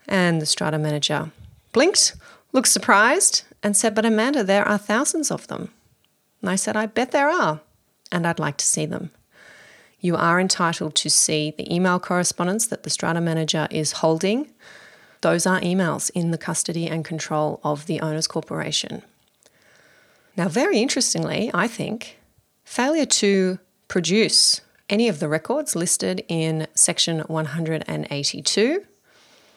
And 0.09 0.43
the 0.43 0.47
strata 0.47 0.79
manager 0.79 1.31
blinked, 1.73 2.17
looked 2.52 2.69
surprised, 2.69 3.45
and 3.62 3.76
said, 3.76 3.95
But 3.95 4.05
Amanda, 4.05 4.43
there 4.43 4.67
are 4.67 4.79
thousands 4.79 5.31
of 5.31 5.47
them. 5.47 5.71
And 6.40 6.50
I 6.50 6.57
said, 6.57 6.76
I 6.76 6.87
bet 6.87 7.12
there 7.12 7.31
are, 7.31 7.61
and 8.11 8.26
I'd 8.26 8.40
like 8.40 8.57
to 8.57 8.64
see 8.64 8.85
them. 8.85 9.11
You 10.00 10.17
are 10.17 10.40
entitled 10.40 10.97
to 10.97 11.11
see 11.11 11.55
the 11.57 11.73
email 11.73 12.00
correspondence 12.00 12.67
that 12.67 12.83
the 12.83 12.90
strata 12.90 13.21
manager 13.21 13.69
is 13.71 13.93
holding 13.93 14.50
those 15.21 15.47
are 15.47 15.61
emails 15.61 16.11
in 16.15 16.31
the 16.31 16.39
custody 16.39 16.87
and 16.87 17.05
control 17.05 17.61
of 17.62 17.87
the 17.87 18.00
owner's 18.00 18.27
corporation. 18.27 19.03
Now, 20.37 20.49
very 20.49 20.79
interestingly, 20.79 21.50
I 21.53 21.69
think, 21.69 22.19
failure 22.65 23.07
to 23.07 23.59
produce 23.89 24.61
any 24.89 25.09
of 25.09 25.21
the 25.21 25.29
records 25.29 25.77
listed 25.77 26.25
in 26.29 26.67
section 26.75 27.21
182, 27.21 28.85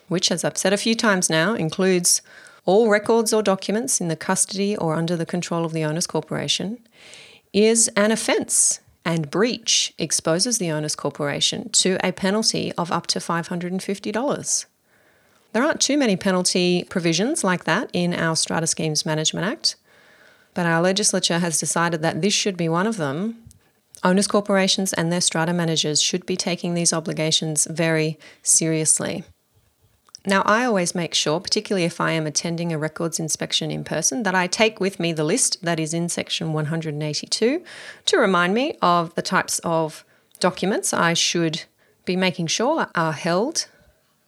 which, 0.08 0.32
as 0.32 0.44
I've 0.44 0.58
said 0.58 0.74
a 0.74 0.78
few 0.78 0.96
times 0.96 1.30
now, 1.30 1.54
includes 1.54 2.22
all 2.66 2.90
records 2.90 3.34
or 3.34 3.44
documents 3.44 4.00
in 4.00 4.08
the 4.08 4.16
custody 4.16 4.76
or 4.78 4.96
under 4.96 5.16
the 5.16 5.26
control 5.26 5.66
of 5.66 5.74
the 5.74 5.84
owner's 5.84 6.08
corporation, 6.08 6.80
is 7.52 7.90
an 7.96 8.12
offence 8.12 8.80
and 9.06 9.30
breach 9.30 9.94
exposes 9.98 10.58
the 10.58 10.72
owner's 10.72 10.96
corporation 10.96 11.70
to 11.70 11.98
a 12.04 12.12
penalty 12.12 12.72
of 12.78 12.92
up 12.92 13.08
to 13.08 13.20
$550. 13.20 14.66
There 15.54 15.64
aren't 15.64 15.82
too 15.82 15.98
many 15.98 16.16
penalty 16.16 16.84
provisions 16.90 17.44
like 17.44 17.64
that 17.66 17.90
in 17.94 18.14
our 18.14 18.36
Strata 18.36 18.66
Schemes 18.66 19.06
Management 19.06 19.46
Act, 19.46 19.76
but 20.56 20.66
our 20.66 20.82
legislature 20.82 21.40
has 21.40 21.60
decided 21.60 22.02
that 22.02 22.22
this 22.22 22.34
should 22.34 22.58
be 22.58 22.68
one 22.68 22.88
of 22.88 22.98
them. 22.98 23.38
Owners 24.04 24.28
corporations 24.28 24.94
and 24.94 25.12
their 25.12 25.22
strata 25.22 25.54
managers 25.54 26.02
should 26.02 26.26
be 26.26 26.36
taking 26.36 26.74
these 26.74 26.92
obligations 26.92 27.68
very 27.70 28.18
seriously. 28.42 29.24
Now, 30.26 30.42
I 30.44 30.66
always 30.66 30.96
make 30.96 31.14
sure, 31.14 31.40
particularly 31.40 31.84
if 31.84 32.02
I 32.02 32.12
am 32.12 32.26
attending 32.26 32.72
a 32.72 32.78
records 32.78 33.20
inspection 33.20 33.70
in 33.70 33.84
person, 33.84 34.24
that 34.24 34.34
I 34.34 34.48
take 34.48 34.80
with 34.80 35.00
me 35.00 35.14
the 35.14 35.24
list 35.24 35.64
that 35.64 35.80
is 35.80 35.94
in 35.94 36.10
section 36.10 36.54
182 36.54 37.64
to 38.06 38.18
remind 38.18 38.54
me 38.54 38.78
of 38.82 39.14
the 39.16 39.22
types 39.22 39.60
of 39.60 40.04
documents 40.40 40.94
I 40.94 41.14
should 41.14 41.64
be 42.06 42.16
making 42.16 42.48
sure 42.48 42.88
are 42.96 43.14
held 43.14 43.68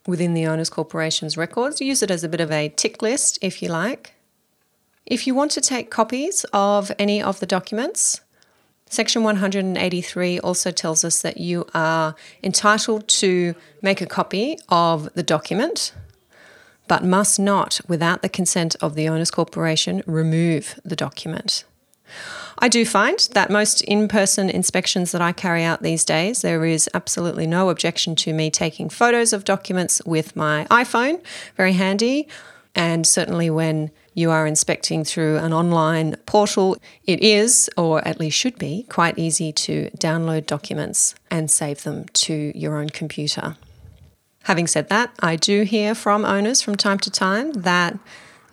within 0.07 0.33
the 0.33 0.45
owner's 0.45 0.69
corporation's 0.69 1.38
records. 1.38 1.81
Use 1.81 2.03
it 2.03 2.12
as 2.12 2.24
a 2.24 2.29
bit 2.29 2.41
of 2.41 2.51
a 2.51 2.69
tick 2.69 3.01
list 3.01 3.39
if 3.41 3.62
you 3.62 3.69
like. 3.69 4.13
If 5.05 5.27
you 5.27 5.35
want 5.35 5.51
to 5.51 5.62
take 5.62 5.91
copies 5.91 6.45
of 6.51 6.91
any 6.97 7.21
of 7.21 7.39
the 7.39 7.45
documents, 7.45 8.21
Section 8.88 9.24
183 9.24 10.39
also 10.39 10.71
tells 10.71 11.03
us 11.03 11.21
that 11.21 11.38
you 11.38 11.65
are 11.74 12.15
entitled 12.43 13.07
to 13.07 13.55
make 13.81 14.00
a 14.00 14.05
copy 14.05 14.57
of 14.69 15.12
the 15.15 15.24
document, 15.24 15.93
but 16.88 17.03
must 17.03 17.39
not, 17.39 17.81
without 17.88 18.21
the 18.21 18.29
consent 18.29 18.75
of 18.81 18.95
the 18.95 19.09
owner's 19.09 19.31
corporation, 19.31 20.03
remove 20.05 20.79
the 20.85 20.95
document. 20.95 21.65
I 22.59 22.69
do 22.69 22.85
find 22.85 23.19
that 23.33 23.50
most 23.50 23.81
in 23.81 24.07
person 24.07 24.50
inspections 24.50 25.12
that 25.12 25.21
I 25.21 25.33
carry 25.33 25.63
out 25.63 25.81
these 25.81 26.05
days, 26.05 26.41
there 26.41 26.65
is 26.65 26.89
absolutely 26.93 27.47
no 27.47 27.69
objection 27.69 28.15
to 28.17 28.33
me 28.33 28.50
taking 28.50 28.89
photos 28.89 29.33
of 29.33 29.43
documents 29.43 30.01
with 30.05 30.35
my 30.35 30.65
iPhone, 30.71 31.21
very 31.57 31.74
handy. 31.74 32.27
And 32.74 33.05
certainly 33.05 33.50
when 33.50 33.91
you 34.13 34.31
are 34.31 34.47
inspecting 34.47 35.03
through 35.03 35.38
an 35.38 35.53
online 35.53 36.15
portal, 36.25 36.77
it 37.05 37.21
is, 37.21 37.69
or 37.77 38.05
at 38.07 38.19
least 38.19 38.38
should 38.38 38.57
be, 38.57 38.83
quite 38.89 39.19
easy 39.19 39.51
to 39.51 39.89
download 39.97 40.45
documents 40.45 41.15
and 41.29 41.51
save 41.51 41.83
them 41.83 42.05
to 42.13 42.51
your 42.55 42.77
own 42.77 42.89
computer. 42.89 43.57
Having 44.43 44.67
said 44.67 44.89
that, 44.89 45.12
I 45.19 45.35
do 45.35 45.63
hear 45.63 45.95
from 45.95 46.24
owners 46.24 46.62
from 46.62 46.75
time 46.75 47.00
to 47.00 47.12
time 47.12 47.51
that 47.53 47.97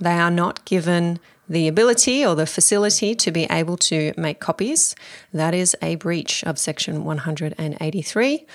they 0.00 0.14
are 0.18 0.30
not 0.30 0.64
given 0.64 1.20
the 1.48 1.68
ability 1.68 2.24
or 2.24 2.34
the 2.34 2.46
facility 2.46 3.14
to 3.14 3.30
be 3.30 3.44
able 3.44 3.76
to 3.76 4.12
make 4.16 4.40
copies, 4.40 4.94
that 5.32 5.54
is 5.54 5.76
a 5.82 5.96
breach 5.96 6.42
of 6.44 6.58
Section 6.58 7.04
183. 7.04 8.46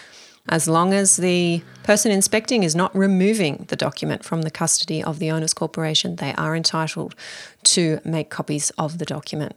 As 0.49 0.67
long 0.67 0.93
as 0.93 1.17
the 1.17 1.61
person 1.83 2.11
inspecting 2.11 2.63
is 2.63 2.75
not 2.75 2.95
removing 2.95 3.65
the 3.67 3.75
document 3.75 4.23
from 4.23 4.43
the 4.43 4.51
custody 4.51 5.03
of 5.03 5.19
the 5.19 5.29
owner's 5.29 5.53
corporation, 5.53 6.15
they 6.15 6.33
are 6.35 6.55
entitled 6.55 7.15
to 7.63 7.99
make 8.05 8.29
copies 8.29 8.69
of 8.77 8.97
the 8.97 9.05
document. 9.05 9.55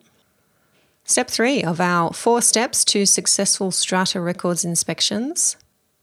Step 1.05 1.29
three 1.29 1.63
of 1.63 1.81
our 1.81 2.13
four 2.13 2.43
steps 2.43 2.85
to 2.87 3.07
successful 3.07 3.71
strata 3.71 4.21
records 4.21 4.65
inspections 4.65 5.57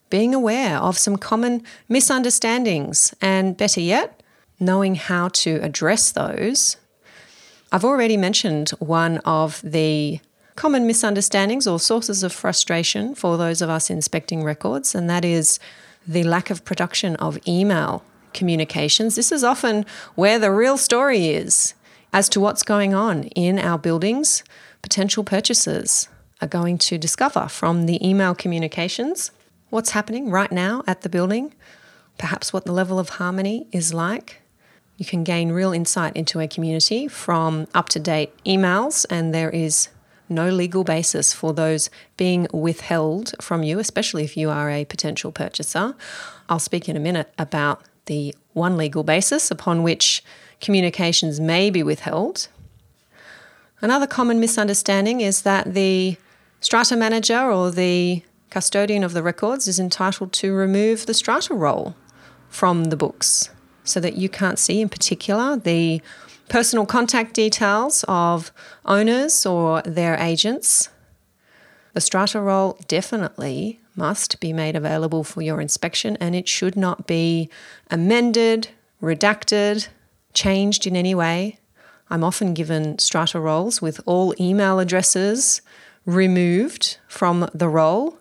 being 0.09 0.33
aware 0.33 0.77
of 0.77 0.97
some 0.97 1.17
common 1.17 1.63
misunderstandings 1.89 3.13
and, 3.21 3.57
better 3.57 3.81
yet, 3.81 4.23
knowing 4.59 4.95
how 4.95 5.27
to 5.29 5.59
address 5.61 6.11
those 6.11 6.77
I've 7.71 7.83
already 7.83 8.15
mentioned 8.15 8.69
one 8.79 9.17
of 9.19 9.61
the 9.61 10.19
common 10.55 10.87
misunderstandings 10.87 11.67
or 11.67 11.79
sources 11.79 12.23
of 12.23 12.31
frustration 12.31 13.13
for 13.13 13.37
those 13.37 13.61
of 13.61 13.69
us 13.69 13.89
inspecting 13.89 14.43
records, 14.43 14.95
and 14.95 15.09
that 15.09 15.25
is 15.25 15.59
the 16.07 16.23
lack 16.23 16.49
of 16.49 16.63
production 16.63 17.17
of 17.17 17.37
email 17.45 18.03
communications. 18.33 19.15
This 19.15 19.31
is 19.33 19.43
often 19.43 19.85
where 20.15 20.39
the 20.39 20.51
real 20.51 20.77
story 20.77 21.27
is 21.27 21.73
as 22.13 22.29
to 22.29 22.39
what's 22.39 22.63
going 22.63 22.93
on 22.93 23.25
in 23.35 23.59
our 23.59 23.77
buildings, 23.77 24.43
potential 24.81 25.25
purchasers 25.25 26.07
are 26.41 26.47
going 26.47 26.77
to 26.77 26.97
discover 26.97 27.47
from 27.49 27.85
the 27.85 28.05
email 28.07 28.33
communications 28.33 29.31
what's 29.69 29.89
happening 29.89 30.29
right 30.29 30.51
now 30.51 30.83
at 30.87 31.01
the 31.01 31.09
building, 31.09 31.53
perhaps 32.17 32.53
what 32.53 32.63
the 32.63 32.71
level 32.71 32.97
of 32.97 33.09
harmony 33.09 33.67
is 33.73 33.93
like. 33.93 34.41
You 34.97 35.05
can 35.05 35.23
gain 35.23 35.51
real 35.51 35.73
insight 35.73 36.15
into 36.15 36.39
a 36.39 36.47
community 36.47 37.07
from 37.07 37.67
up 37.75 37.87
to 37.89 37.99
date 37.99 38.33
emails, 38.43 39.05
and 39.11 39.33
there 39.33 39.51
is 39.51 39.89
no 40.27 40.49
legal 40.49 40.83
basis 40.83 41.33
for 41.33 41.53
those 41.53 41.89
being 42.17 42.47
withheld 42.51 43.33
from 43.39 43.61
you, 43.61 43.77
especially 43.77 44.23
if 44.23 44.35
you 44.35 44.49
are 44.49 44.71
a 44.71 44.85
potential 44.85 45.31
purchaser. 45.31 45.95
I'll 46.49 46.59
speak 46.59 46.89
in 46.89 46.97
a 46.97 46.99
minute 46.99 47.31
about 47.37 47.83
the 48.07 48.35
one 48.53 48.75
legal 48.75 49.03
basis 49.03 49.51
upon 49.51 49.83
which 49.83 50.23
communications 50.59 51.39
may 51.39 51.69
be 51.69 51.83
withheld. 51.83 52.47
Another 53.81 54.07
common 54.07 54.39
misunderstanding 54.39 55.21
is 55.21 55.43
that 55.43 55.75
the 55.75 56.17
strata 56.59 56.95
manager 56.95 57.51
or 57.51 57.69
the 57.69 58.23
custodian 58.49 59.03
of 59.03 59.13
the 59.13 59.21
records 59.21 59.67
is 59.67 59.79
entitled 59.79 60.33
to 60.33 60.53
remove 60.53 61.05
the 61.05 61.13
strata 61.13 61.53
roll 61.53 61.95
from 62.49 62.85
the 62.85 62.97
books 62.97 63.51
so 63.87 63.99
that 63.99 64.17
you 64.17 64.29
can't 64.29 64.59
see, 64.59 64.81
in 64.81 64.89
particular, 64.89 65.57
the 65.57 66.01
personal 66.49 66.85
contact 66.85 67.33
details 67.33 68.05
of 68.07 68.51
owners 68.85 69.45
or 69.45 69.81
their 69.81 70.15
agents. 70.15 70.89
The 71.93 72.01
strata 72.01 72.39
roll 72.39 72.77
definitely 72.87 73.79
must 73.95 74.39
be 74.39 74.53
made 74.53 74.75
available 74.75 75.23
for 75.23 75.41
your 75.41 75.59
inspection 75.59 76.15
and 76.17 76.35
it 76.35 76.47
should 76.47 76.75
not 76.75 77.07
be 77.07 77.49
amended, 77.89 78.69
redacted, 79.01 79.87
changed 80.33 80.85
in 80.85 80.95
any 80.95 81.15
way. 81.15 81.59
I'm 82.09 82.23
often 82.23 82.53
given 82.53 82.99
strata 82.99 83.39
rolls 83.39 83.81
with 83.81 83.99
all 84.05 84.33
email 84.39 84.79
addresses 84.79 85.61
removed 86.05 86.97
from 87.07 87.49
the 87.53 87.67
roll, 87.67 88.17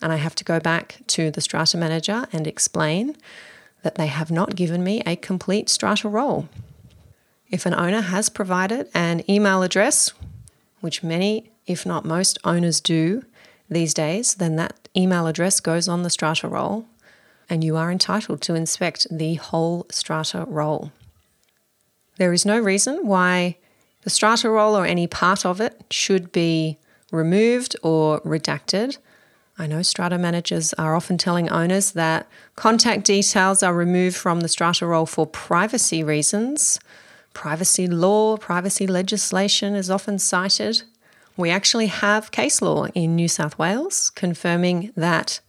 and 0.00 0.12
I 0.12 0.16
have 0.16 0.34
to 0.36 0.44
go 0.44 0.58
back 0.58 1.00
to 1.08 1.30
the 1.30 1.40
strata 1.40 1.76
manager 1.76 2.26
and 2.32 2.46
explain 2.46 3.16
that 3.86 3.94
they 3.94 4.08
have 4.08 4.32
not 4.32 4.56
given 4.56 4.82
me 4.82 5.00
a 5.06 5.14
complete 5.14 5.68
strata 5.68 6.08
roll. 6.08 6.48
If 7.52 7.66
an 7.66 7.74
owner 7.74 8.00
has 8.00 8.28
provided 8.28 8.88
an 8.92 9.22
email 9.30 9.62
address, 9.62 10.12
which 10.80 11.04
many, 11.04 11.52
if 11.68 11.86
not 11.86 12.04
most, 12.04 12.36
owners 12.42 12.80
do 12.80 13.24
these 13.70 13.94
days, 13.94 14.34
then 14.34 14.56
that 14.56 14.88
email 14.96 15.28
address 15.28 15.60
goes 15.60 15.86
on 15.86 16.02
the 16.02 16.10
strata 16.10 16.48
roll, 16.48 16.86
and 17.48 17.62
you 17.62 17.76
are 17.76 17.92
entitled 17.92 18.40
to 18.40 18.56
inspect 18.56 19.06
the 19.08 19.34
whole 19.34 19.86
strata 19.88 20.44
roll. 20.48 20.90
There 22.16 22.32
is 22.32 22.44
no 22.44 22.58
reason 22.58 23.06
why 23.06 23.56
the 24.02 24.10
strata 24.10 24.50
roll 24.50 24.76
or 24.76 24.84
any 24.84 25.06
part 25.06 25.46
of 25.46 25.60
it 25.60 25.84
should 25.92 26.32
be 26.32 26.76
removed 27.12 27.76
or 27.84 28.20
redacted. 28.22 28.98
I 29.58 29.66
know 29.66 29.80
strata 29.82 30.18
managers 30.18 30.74
are 30.74 30.94
often 30.94 31.16
telling 31.16 31.48
owners 31.48 31.92
that 31.92 32.26
contact 32.56 33.04
details 33.04 33.62
are 33.62 33.74
removed 33.74 34.16
from 34.16 34.40
the 34.40 34.48
strata 34.48 34.86
roll 34.86 35.06
for 35.06 35.26
privacy 35.26 36.04
reasons. 36.04 36.78
Privacy 37.32 37.86
law, 37.86 38.36
privacy 38.36 38.86
legislation 38.86 39.74
is 39.74 39.90
often 39.90 40.18
cited. 40.18 40.82
We 41.38 41.50
actually 41.50 41.86
have 41.86 42.32
case 42.32 42.60
law 42.60 42.86
in 42.88 43.16
New 43.16 43.28
South 43.28 43.58
Wales 43.58 44.10
confirming 44.10 44.92
that 44.94 45.40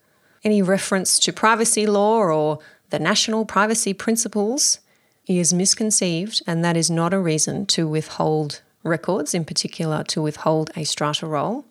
any 0.44 0.62
reference 0.62 1.20
to 1.20 1.34
privacy 1.34 1.86
law 1.86 2.20
or 2.20 2.60
the 2.90 3.00
national 3.00 3.46
privacy 3.46 3.94
principles 3.94 4.80
is 5.28 5.54
misconceived, 5.54 6.42
and 6.48 6.64
that 6.64 6.78
is 6.78 6.90
not 6.90 7.14
a 7.14 7.20
reason 7.20 7.66
to 7.66 7.86
withhold 7.86 8.62
records, 8.84 9.34
in 9.34 9.44
particular 9.44 10.04
to 10.06 10.22
withhold 10.22 10.72
a 10.78 10.86
strata 10.86 11.28
roll. 11.28 11.66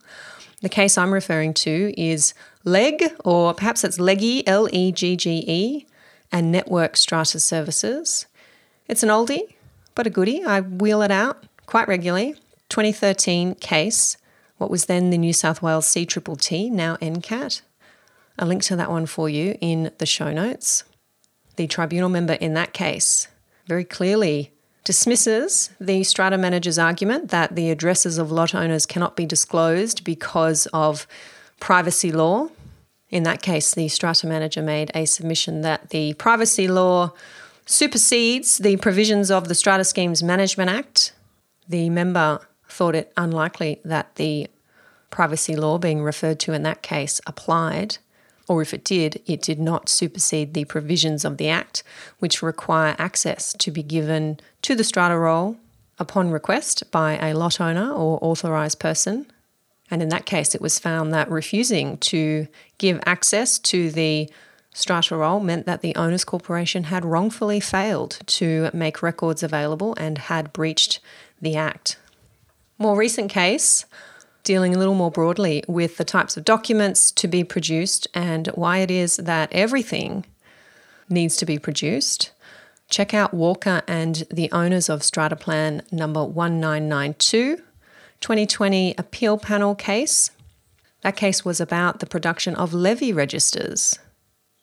The 0.66 0.70
case 0.70 0.99
I'm 0.99 1.14
referring 1.14 1.54
to 1.54 1.94
is 1.96 2.35
LEG, 2.64 3.12
or 3.25 3.54
perhaps 3.54 3.85
it's 3.85 4.00
Leggy, 4.00 4.44
L 4.49 4.68
E 4.73 4.90
G 4.90 5.14
G 5.14 5.44
E, 5.46 5.87
and 6.32 6.50
Network 6.50 6.96
Strata 6.96 7.38
Services. 7.38 8.26
It's 8.88 9.05
an 9.05 9.09
oldie, 9.09 9.55
but 9.94 10.09
a 10.09 10.11
goodie. 10.11 10.42
I 10.42 10.62
wheel 10.62 11.02
it 11.02 11.12
out 11.12 11.44
quite 11.66 11.87
regularly. 11.87 12.35
2013 12.68 13.55
case, 13.55 14.16
what 14.57 14.68
was 14.68 14.87
then 14.87 15.11
the 15.11 15.18
New 15.18 15.33
South 15.33 15.62
Wales 15.62 15.87
CTTT, 15.87 16.72
now 16.72 16.96
NCAT. 16.96 17.62
A 18.37 18.44
link 18.44 18.64
to 18.64 18.74
that 18.74 18.90
one 18.90 19.07
for 19.07 19.29
you 19.29 19.57
in 19.61 19.92
the 19.98 20.05
show 20.05 20.33
notes. 20.33 20.83
The 21.55 21.68
tribunal 21.68 22.09
member 22.09 22.33
in 22.33 22.55
that 22.55 22.72
case 22.72 23.29
very 23.66 23.85
clearly 23.85 24.50
dismisses 24.87 25.70
the 25.81 26.05
strata 26.05 26.38
manager's 26.38 26.79
argument 26.79 27.31
that 27.31 27.57
the 27.57 27.70
addresses 27.72 28.18
of 28.18 28.31
lot 28.31 28.55
owners 28.55 28.87
cannot 28.87 29.16
be 29.16 29.27
disclosed 29.27 30.05
because 30.05 30.66
of 30.66 31.09
privacy 31.59 32.12
law. 32.12 32.49
In 33.11 33.25
that 33.25 33.42
case, 33.42 33.75
the 33.75 33.88
strata 33.88 34.29
manager 34.29 34.62
made 34.62 34.92
a 34.94 35.05
submission 35.05 35.62
that 35.62 35.90
the 35.90 36.14
privacy 36.14 36.68
law 36.68 37.12
supersedes 37.66 38.59
the 38.59 38.77
provisions 38.77 39.29
of 39.29 39.49
the 39.49 39.57
Strata 39.57 39.83
Schemes 39.83 40.22
Management 40.22 40.70
Act. 40.70 41.12
The 41.68 41.90
member 41.90 42.46
thought 42.68 42.94
it 42.94 43.12
unlikely 43.16 43.81
that 43.85 44.14
the 44.14 44.46
privacy 45.11 45.57
law 45.57 45.79
being 45.79 46.01
referred 46.01 46.38
to 46.40 46.53
in 46.53 46.62
that 46.62 46.83
case 46.83 47.20
applied 47.27 47.99
or 48.48 48.62
if 48.62 48.72
it 48.72 48.85
did, 48.85 49.20
it 49.26 49.42
did 49.42 49.59
not 49.59 49.88
supersede 49.88 50.54
the 50.54 50.64
provisions 50.64 51.24
of 51.24 51.37
the 51.37 51.48
Act, 51.48 51.82
which 52.18 52.42
require 52.42 52.94
access 52.98 53.52
to 53.54 53.70
be 53.70 53.82
given 53.82 54.38
to 54.62 54.74
the 54.74 54.85
strata 54.85 55.18
roll 55.18 55.56
upon 55.98 56.30
request 56.30 56.90
by 56.90 57.16
a 57.18 57.35
lot 57.35 57.61
owner 57.61 57.90
or 57.90 58.18
authorised 58.22 58.78
person. 58.78 59.26
And 59.90 60.02
in 60.02 60.09
that 60.11 60.26
case, 60.26 60.54
it 60.54 60.61
was 60.61 60.78
found 60.78 61.12
that 61.12 61.30
refusing 61.30 61.98
to 61.98 62.48
give 62.78 63.00
access 63.06 63.59
to 63.61 63.90
the 63.90 64.30
strata 64.74 65.16
roll 65.16 65.40
meant 65.40 65.66
that 65.66 65.80
the 65.80 65.96
owners 65.96 66.24
corporation 66.24 66.85
had 66.85 67.04
wrongfully 67.04 67.61
failed 67.61 68.18
to 68.26 68.70
make 68.74 69.02
records 69.02 69.42
available 69.42 69.94
and 69.94 70.18
had 70.18 70.52
breached 70.52 71.00
the 71.40 71.56
Act. 71.56 71.98
More 72.78 72.96
recent 72.96 73.30
case 73.30 73.87
dealing 74.46 74.76
a 74.76 74.78
little 74.78 74.94
more 74.94 75.11
broadly 75.11 75.64
with 75.66 75.96
the 75.96 76.04
types 76.04 76.37
of 76.37 76.44
documents 76.44 77.11
to 77.11 77.26
be 77.26 77.42
produced 77.42 78.06
and 78.14 78.46
why 78.54 78.78
it 78.78 78.92
is 78.92 79.16
that 79.16 79.52
everything 79.52 80.24
needs 81.09 81.37
to 81.37 81.44
be 81.44 81.59
produced, 81.59 82.30
check 82.88 83.12
out 83.12 83.35
Walker 83.35 83.82
and 83.88 84.22
the 84.30 84.50
owners 84.52 84.88
of 84.88 85.00
Strataplan 85.00 85.82
number 85.92 86.22
1992, 86.22 87.56
2020 88.20 88.94
appeal 88.96 89.37
panel 89.37 89.74
case. 89.74 90.30
That 91.02 91.16
case 91.16 91.44
was 91.44 91.61
about 91.61 91.98
the 91.98 92.06
production 92.06 92.54
of 92.54 92.72
levy 92.72 93.12
registers. 93.12 93.98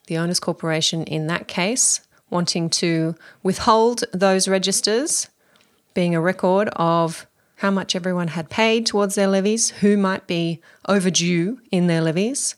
The 0.07 0.17
Owners 0.17 0.39
Corporation 0.39 1.03
in 1.03 1.27
that 1.27 1.49
case 1.49 1.99
wanting 2.29 2.69
to 2.69 3.15
withhold 3.43 4.05
those 4.13 4.47
registers, 4.47 5.27
being 5.93 6.15
a 6.15 6.21
record 6.21 6.69
of 6.69 7.27
how 7.63 7.71
much 7.71 7.95
everyone 7.95 8.27
had 8.27 8.49
paid 8.49 8.85
towards 8.85 9.15
their 9.15 9.29
levies, 9.29 9.69
who 9.69 9.95
might 9.95 10.27
be 10.27 10.59
overdue 10.89 11.61
in 11.71 11.87
their 11.87 12.01
levies. 12.01 12.57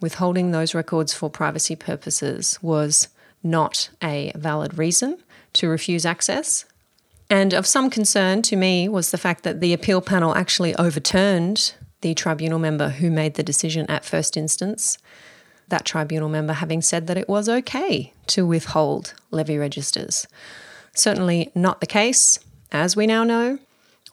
Withholding 0.00 0.52
those 0.52 0.74
records 0.74 1.12
for 1.12 1.28
privacy 1.28 1.76
purposes 1.76 2.58
was 2.62 3.08
not 3.42 3.90
a 4.02 4.32
valid 4.34 4.78
reason 4.78 5.18
to 5.52 5.68
refuse 5.68 6.06
access. 6.06 6.64
And 7.28 7.52
of 7.52 7.66
some 7.66 7.90
concern 7.90 8.40
to 8.40 8.56
me 8.56 8.88
was 8.88 9.10
the 9.10 9.18
fact 9.18 9.44
that 9.44 9.60
the 9.60 9.74
appeal 9.74 10.00
panel 10.00 10.34
actually 10.34 10.74
overturned 10.76 11.74
the 12.00 12.14
tribunal 12.14 12.58
member 12.58 12.88
who 12.88 13.10
made 13.10 13.34
the 13.34 13.42
decision 13.42 13.84
at 13.90 14.02
first 14.02 14.34
instance. 14.34 14.96
That 15.68 15.84
tribunal 15.84 16.30
member 16.30 16.54
having 16.54 16.80
said 16.80 17.06
that 17.06 17.18
it 17.18 17.28
was 17.28 17.50
okay 17.50 18.14
to 18.28 18.46
withhold 18.46 19.12
levy 19.30 19.58
registers. 19.58 20.26
Certainly 20.94 21.50
not 21.54 21.82
the 21.82 21.86
case, 21.86 22.38
as 22.72 22.96
we 22.96 23.06
now 23.06 23.24
know 23.24 23.58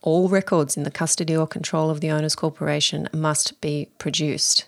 all 0.05 0.29
records 0.29 0.77
in 0.77 0.83
the 0.83 0.91
custody 0.91 1.35
or 1.35 1.47
control 1.47 1.89
of 1.89 1.99
the 1.99 2.11
owner's 2.11 2.35
corporation 2.35 3.09
must 3.11 3.59
be 3.59 3.89
produced. 3.97 4.65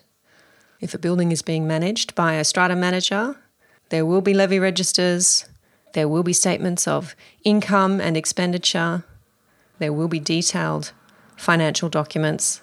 If 0.82 0.94
a 0.94 0.98
building 0.98 1.32
is 1.32 1.44
being 1.44 1.68
managed 1.68 2.16
by 2.16 2.34
a 2.34 2.44
strata 2.44 2.76
manager, 2.76 3.38
there 3.90 4.06
will 4.06 4.22
be 4.22 4.34
levy 4.34 4.60
registers, 4.60 5.46
there 5.94 6.08
will 6.08 6.24
be 6.24 6.34
statements 6.34 6.88
of 6.88 7.16
income 7.44 8.02
and 8.02 8.18
expenditure, 8.18 9.04
there 9.78 9.94
will 9.94 10.08
be 10.08 10.20
detailed 10.20 10.92
financial 11.36 11.88
documents. 11.88 12.62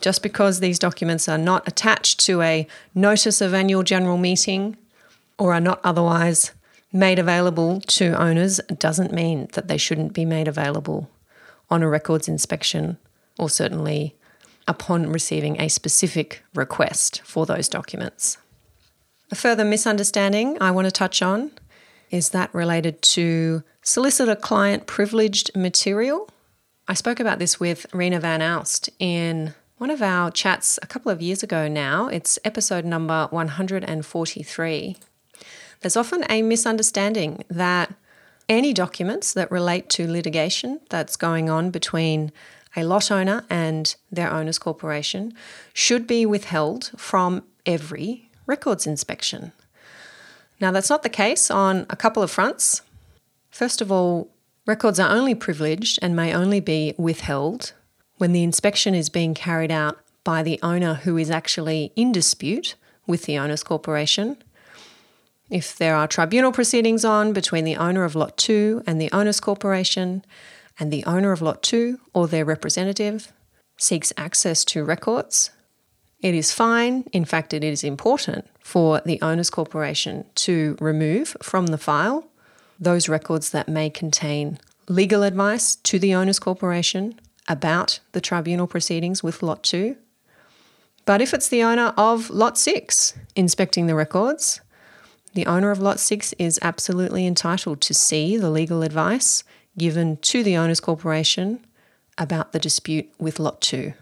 Just 0.00 0.24
because 0.24 0.58
these 0.58 0.80
documents 0.80 1.28
are 1.28 1.38
not 1.38 1.66
attached 1.68 2.18
to 2.26 2.42
a 2.42 2.66
notice 2.96 3.40
of 3.40 3.54
annual 3.54 3.84
general 3.84 4.18
meeting 4.18 4.76
or 5.38 5.54
are 5.54 5.60
not 5.60 5.80
otherwise 5.84 6.50
made 6.92 7.20
available 7.20 7.80
to 7.82 8.20
owners 8.20 8.60
doesn't 8.76 9.12
mean 9.12 9.48
that 9.52 9.68
they 9.68 9.76
shouldn't 9.76 10.12
be 10.12 10.24
made 10.24 10.48
available 10.48 11.08
on 11.70 11.82
a 11.82 11.88
records 11.88 12.28
inspection, 12.28 12.98
or 13.38 13.50
certainly 13.50 14.16
upon 14.68 15.10
receiving 15.10 15.60
a 15.60 15.68
specific 15.68 16.42
request 16.54 17.22
for 17.24 17.46
those 17.46 17.68
documents. 17.68 18.38
A 19.30 19.34
further 19.34 19.64
misunderstanding 19.64 20.56
I 20.60 20.70
want 20.70 20.86
to 20.86 20.92
touch 20.92 21.22
on 21.22 21.50
is 22.10 22.30
that 22.30 22.54
related 22.54 23.02
to 23.02 23.62
Solicitor 23.82 24.36
client 24.36 24.86
privileged 24.86 25.54
material. 25.56 26.28
I 26.88 26.94
spoke 26.94 27.20
about 27.20 27.38
this 27.38 27.58
with 27.58 27.86
Rena 27.92 28.20
Van 28.20 28.40
Alst 28.40 28.88
in 28.98 29.54
one 29.78 29.90
of 29.90 30.02
our 30.02 30.30
chats 30.30 30.78
a 30.82 30.86
couple 30.86 31.12
of 31.12 31.20
years 31.20 31.42
ago 31.42 31.68
now. 31.68 32.08
It's 32.08 32.38
episode 32.44 32.84
number 32.84 33.28
143. 33.30 34.96
There's 35.80 35.96
often 35.96 36.24
a 36.30 36.42
misunderstanding 36.42 37.44
that 37.50 37.94
any 38.48 38.72
documents 38.72 39.32
that 39.34 39.50
relate 39.50 39.88
to 39.90 40.10
litigation 40.10 40.80
that's 40.88 41.16
going 41.16 41.50
on 41.50 41.70
between 41.70 42.32
a 42.76 42.84
lot 42.84 43.10
owner 43.10 43.44
and 43.48 43.96
their 44.12 44.30
owner's 44.30 44.58
corporation 44.58 45.32
should 45.72 46.06
be 46.06 46.26
withheld 46.26 46.92
from 46.96 47.42
every 47.64 48.30
records 48.46 48.86
inspection. 48.86 49.52
Now, 50.60 50.70
that's 50.70 50.90
not 50.90 51.02
the 51.02 51.08
case 51.08 51.50
on 51.50 51.86
a 51.90 51.96
couple 51.96 52.22
of 52.22 52.30
fronts. 52.30 52.82
First 53.50 53.80
of 53.80 53.90
all, 53.90 54.30
records 54.66 55.00
are 55.00 55.10
only 55.10 55.34
privileged 55.34 55.98
and 56.02 56.14
may 56.14 56.34
only 56.34 56.60
be 56.60 56.94
withheld 56.96 57.72
when 58.18 58.32
the 58.32 58.42
inspection 58.42 58.94
is 58.94 59.08
being 59.08 59.34
carried 59.34 59.70
out 59.70 59.98
by 60.24 60.42
the 60.42 60.58
owner 60.62 60.94
who 60.94 61.16
is 61.16 61.30
actually 61.30 61.92
in 61.96 62.12
dispute 62.12 62.74
with 63.06 63.24
the 63.24 63.38
owner's 63.38 63.62
corporation. 63.62 64.36
If 65.48 65.76
there 65.76 65.94
are 65.94 66.08
tribunal 66.08 66.50
proceedings 66.50 67.04
on 67.04 67.32
between 67.32 67.64
the 67.64 67.76
owner 67.76 68.04
of 68.04 68.16
Lot 68.16 68.36
2 68.36 68.82
and 68.86 69.00
the 69.00 69.10
owner's 69.12 69.40
corporation, 69.40 70.24
and 70.78 70.92
the 70.92 71.04
owner 71.04 71.32
of 71.32 71.40
Lot 71.40 71.62
2 71.62 71.98
or 72.14 72.26
their 72.26 72.44
representative 72.44 73.32
seeks 73.78 74.12
access 74.16 74.64
to 74.66 74.84
records, 74.84 75.50
it 76.20 76.34
is 76.34 76.52
fine, 76.52 77.04
in 77.12 77.24
fact, 77.24 77.54
it 77.54 77.62
is 77.62 77.84
important 77.84 78.46
for 78.58 79.00
the 79.04 79.20
owner's 79.22 79.50
corporation 79.50 80.24
to 80.34 80.76
remove 80.80 81.36
from 81.42 81.68
the 81.68 81.78
file 81.78 82.28
those 82.78 83.08
records 83.08 83.50
that 83.50 83.68
may 83.68 83.88
contain 83.88 84.58
legal 84.88 85.22
advice 85.22 85.76
to 85.76 85.98
the 85.98 86.14
owner's 86.14 86.38
corporation 86.38 87.18
about 87.48 88.00
the 88.12 88.20
tribunal 88.20 88.66
proceedings 88.66 89.22
with 89.22 89.42
Lot 89.42 89.62
2. 89.62 89.96
But 91.04 91.22
if 91.22 91.32
it's 91.32 91.48
the 91.48 91.62
owner 91.62 91.94
of 91.96 92.30
Lot 92.30 92.58
6 92.58 93.14
inspecting 93.36 93.86
the 93.86 93.94
records, 93.94 94.60
the 95.36 95.46
owner 95.46 95.70
of 95.70 95.80
Lot 95.80 96.00
6 96.00 96.32
is 96.38 96.58
absolutely 96.62 97.26
entitled 97.26 97.82
to 97.82 97.92
see 97.92 98.38
the 98.38 98.48
legal 98.48 98.82
advice 98.82 99.44
given 99.76 100.16
to 100.16 100.42
the 100.42 100.56
owner's 100.56 100.80
corporation 100.80 101.60
about 102.16 102.52
the 102.52 102.58
dispute 102.58 103.12
with 103.18 103.38
Lot 103.38 103.60
2. 103.60 103.92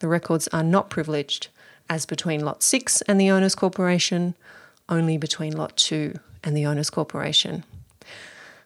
The 0.00 0.08
records 0.08 0.46
are 0.48 0.62
not 0.62 0.90
privileged 0.90 1.48
as 1.88 2.04
between 2.04 2.44
Lot 2.44 2.62
6 2.62 3.00
and 3.02 3.18
the 3.18 3.30
owner's 3.30 3.54
corporation, 3.54 4.34
only 4.90 5.16
between 5.16 5.56
Lot 5.56 5.74
2 5.78 6.18
and 6.44 6.54
the 6.54 6.66
owner's 6.66 6.90
corporation. 6.90 7.64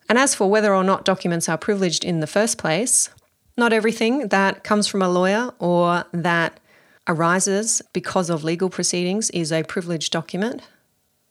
And 0.08 0.18
as 0.18 0.34
for 0.34 0.50
whether 0.50 0.74
or 0.74 0.82
not 0.82 1.04
documents 1.04 1.48
are 1.48 1.56
privileged 1.56 2.04
in 2.04 2.18
the 2.18 2.26
first 2.26 2.58
place, 2.58 3.10
not 3.56 3.72
everything 3.72 4.26
that 4.28 4.64
comes 4.64 4.88
from 4.88 5.02
a 5.02 5.08
lawyer 5.08 5.52
or 5.60 6.04
that 6.10 6.58
arises 7.06 7.80
because 7.92 8.28
of 8.28 8.42
legal 8.42 8.70
proceedings 8.70 9.30
is 9.30 9.52
a 9.52 9.62
privileged 9.62 10.12
document. 10.12 10.62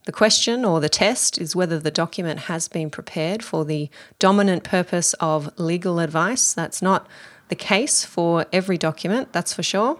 The 0.08 0.14
question 0.14 0.64
or 0.64 0.80
the 0.80 0.88
test 0.88 1.38
is 1.38 1.54
whether 1.54 1.78
the 1.80 1.92
document 1.92 2.40
has 2.48 2.70
been 2.70 2.90
prepared 2.90 3.44
for 3.44 3.66
the 3.66 3.90
dominant 4.20 4.64
purpose 4.64 5.12
of 5.20 5.50
legal 5.60 6.00
advice. 6.00 6.54
That's 6.54 6.82
not 6.82 7.08
the 7.50 7.56
case 7.56 8.06
for 8.06 8.46
every 8.54 8.78
document, 8.78 9.34
that's 9.34 9.52
for 9.52 9.64
sure. 9.64 10.00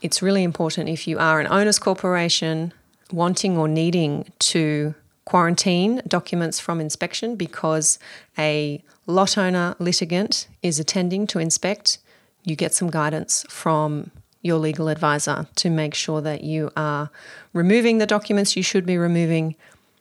It's 0.00 0.22
really 0.22 0.44
important 0.44 0.88
if 0.88 1.08
you 1.08 1.18
are 1.18 1.40
an 1.40 1.48
owner's 1.48 1.80
corporation 1.80 2.72
wanting 3.10 3.58
or 3.58 3.66
needing 3.66 4.30
to 4.38 4.94
quarantine 5.24 6.00
documents 6.06 6.60
from 6.60 6.80
inspection 6.80 7.34
because 7.34 7.98
a 8.38 8.84
lot 9.08 9.36
owner 9.36 9.74
litigant 9.80 10.46
is 10.62 10.78
attending 10.78 11.26
to 11.26 11.40
inspect, 11.40 11.98
you 12.44 12.54
get 12.54 12.72
some 12.72 12.88
guidance 12.88 13.44
from 13.48 14.12
your 14.42 14.58
legal 14.58 14.88
advisor 14.88 15.46
to 15.56 15.70
make 15.70 15.94
sure 15.94 16.20
that 16.20 16.42
you 16.42 16.70
are 16.76 17.10
removing 17.52 17.98
the 17.98 18.06
documents 18.06 18.56
you 18.56 18.62
should 18.62 18.86
be 18.86 18.96
removing 18.96 19.56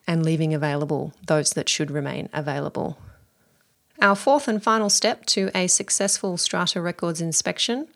and 0.05 0.23
leaving 0.23 0.53
available 0.53 1.13
those 1.25 1.51
that 1.51 1.67
should 1.67 1.91
remain 1.91 2.29
available. 2.33 2.97
Our 4.01 4.15
fourth 4.15 4.47
and 4.47 4.61
final 4.61 4.89
step 4.89 5.25
to 5.27 5.49
a 5.55 5.67
successful 5.67 6.37
strata 6.37 6.79
records 6.81 7.19
inspection 7.19 7.87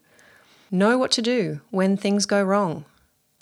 know 0.72 0.98
what 0.98 1.12
to 1.12 1.22
do 1.22 1.62
when 1.70 1.96
things 1.96 2.26
go 2.26 2.42
wrong. 2.42 2.86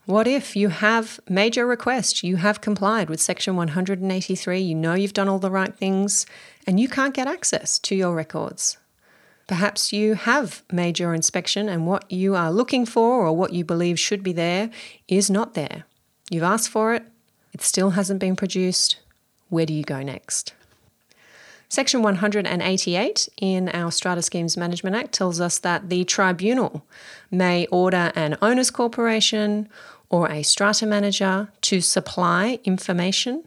What 0.06 0.28
if 0.28 0.56
you 0.56 0.70
have 0.70 1.20
made 1.30 1.56
your 1.56 1.68
request, 1.68 2.24
you 2.24 2.38
have 2.38 2.62
complied 2.62 3.10
with 3.10 3.22
Section 3.22 3.56
183, 3.56 4.60
you 4.60 4.76
know 4.76 4.96
you've 4.96 5.14
done 5.14 5.30
all 5.30 5.38
the 5.38 5.52
right 5.52 5.76
things, 5.76 6.26
and 6.66 6.80
you 6.80 6.90
can't 6.90 7.14
get 7.14 7.28
access 7.28 7.78
to 7.80 7.96
your 7.96 8.16
records? 8.16 8.78
Perhaps 9.50 9.92
you 9.92 10.14
have 10.14 10.62
made 10.72 11.00
your 11.00 11.16
inspection 11.16 11.68
and 11.68 11.88
what 11.88 12.06
you 12.12 12.36
are 12.36 12.52
looking 12.52 12.86
for 12.86 13.26
or 13.26 13.36
what 13.36 13.52
you 13.52 13.66
believe 13.66 14.00
should 14.00 14.22
be 14.22 14.32
there 14.32 14.70
is 15.08 15.28
not 15.28 15.56
there. 15.56 15.86
You've 16.30 16.44
asked 16.44 16.70
for 16.70 16.94
it, 16.94 17.04
it 17.52 17.64
still 17.64 17.90
hasn't 17.90 18.20
been 18.20 18.36
produced. 18.36 19.00
Where 19.50 19.66
do 19.66 19.74
you 19.74 19.82
go 19.82 20.04
next? 20.04 20.54
Section 21.68 22.04
188 22.04 23.28
in 23.42 23.70
our 23.70 23.92
Strata 23.92 24.22
Schemes 24.22 24.56
Management 24.56 24.96
Act 24.96 25.14
tells 25.14 25.42
us 25.42 25.58
that 25.58 25.90
the 25.90 26.04
tribunal 26.04 26.86
may 27.32 27.66
order 27.72 28.12
an 28.14 28.38
owner's 28.44 28.70
corporation 28.70 29.68
or 30.12 30.30
a 30.30 30.44
strata 30.44 30.86
manager 30.86 31.50
to 31.62 31.82
supply 31.82 32.60
information 32.66 33.46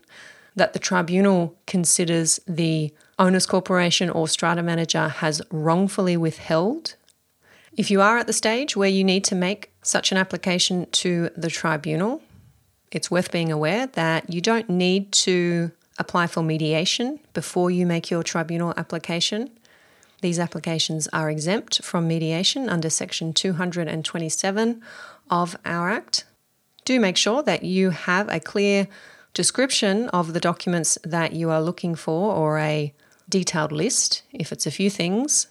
that 0.57 0.73
the 0.73 0.81
tribunal 0.81 1.55
considers 1.69 2.41
the 2.49 2.93
owner's 3.19 3.47
corporation 3.47 4.11
or 4.11 4.29
strata 4.29 4.63
manager 4.63 5.09
has 5.09 5.43
wrongfully 5.51 6.17
withheld. 6.17 6.97
If 7.77 7.91
you 7.91 8.01
are 8.01 8.19
at 8.19 8.27
the 8.27 8.33
stage 8.33 8.77
where 8.77 8.89
you 8.89 9.05
need 9.05 9.25
to 9.25 9.35
make 9.35 9.71
such 9.83 10.13
an 10.13 10.19
application 10.19 10.87
to 10.93 11.31
the 11.37 11.51
tribunal, 11.51 12.23
it's 12.91 13.11
worth 13.11 13.33
being 13.33 13.51
aware 13.51 13.87
that 13.89 14.33
you 14.33 14.41
don't 14.41 14.69
need 14.69 15.13
to 15.13 15.71
apply 15.99 16.27
for 16.27 16.43
mediation 16.43 17.21
before 17.33 17.71
you 17.71 17.87
make 17.87 18.11
your 18.11 18.23
tribunal 18.23 18.75
application. 18.77 19.51
These 20.21 20.39
applications 20.39 21.09
are 21.09 21.31
exempt 21.31 21.83
from 21.83 22.07
mediation 22.07 22.69
under 22.69 22.91
Section 22.91 23.33
227 23.33 24.83
of 25.31 25.57
our 25.65 25.91
Act 25.91 26.25
do 26.85 26.99
make 26.99 27.17
sure 27.17 27.43
that 27.43 27.63
you 27.63 27.91
have 27.91 28.29
a 28.29 28.41
clear 28.41 28.89
description 29.35 30.09
of 30.09 30.33
the 30.33 30.41
documents 30.41 30.99
that 31.05 31.33
you 31.33 31.51
are 31.51 31.63
looking 31.63 31.95
for 31.95 32.35
or 32.35 32.59
a 32.59 32.93
detailed 33.33 33.73
list 33.73 34.23
if 34.31 34.53
it's 34.53 34.67
a 34.67 34.71
few 34.71 34.91
things. 34.91 35.49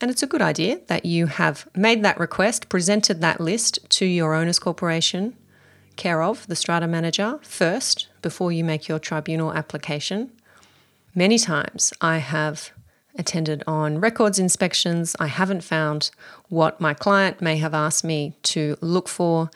And 0.00 0.10
it's 0.10 0.22
a 0.22 0.26
good 0.26 0.42
idea 0.42 0.80
that 0.88 1.06
you 1.06 1.26
have 1.26 1.66
made 1.74 2.04
that 2.04 2.20
request, 2.20 2.68
presented 2.68 3.20
that 3.20 3.40
list 3.40 3.78
to 3.90 4.04
your 4.04 4.34
owner's 4.34 4.58
corporation, 4.58 5.34
care 5.96 6.22
of 6.22 6.46
the 6.48 6.56
strata 6.56 6.86
manager 6.86 7.38
first 7.42 8.08
before 8.20 8.52
you 8.52 8.62
make 8.62 8.88
your 8.88 8.98
tribunal 8.98 9.54
application. 9.54 10.30
Many 11.14 11.38
times 11.38 11.92
I 12.00 12.18
have 12.18 12.72
attended 13.16 13.62
on 13.66 14.00
records 14.00 14.38
inspections. 14.38 15.16
I 15.18 15.28
haven't 15.28 15.64
found 15.64 16.10
what 16.48 16.80
my 16.80 16.92
client 16.92 17.40
may 17.40 17.56
have 17.56 17.72
asked 17.72 18.04
me 18.04 18.34
to 18.54 18.76
look 18.80 19.08
for 19.08 19.48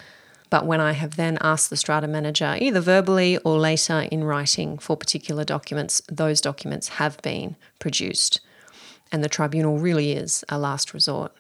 but 0.50 0.66
when 0.66 0.80
I 0.80 0.92
have 0.92 1.16
then 1.16 1.38
asked 1.40 1.70
the 1.70 1.76
strata 1.76 2.06
manager, 2.06 2.56
either 2.58 2.80
verbally 2.80 3.38
or 3.38 3.58
later 3.58 4.00
in 4.10 4.24
writing 4.24 4.78
for 4.78 4.96
particular 4.96 5.44
documents, 5.44 6.02
those 6.10 6.40
documents 6.40 6.88
have 6.88 7.20
been 7.22 7.56
produced. 7.78 8.40
And 9.12 9.22
the 9.22 9.28
tribunal 9.28 9.78
really 9.78 10.12
is 10.12 10.44
a 10.48 10.58
last 10.58 10.94
resort. 10.94 11.32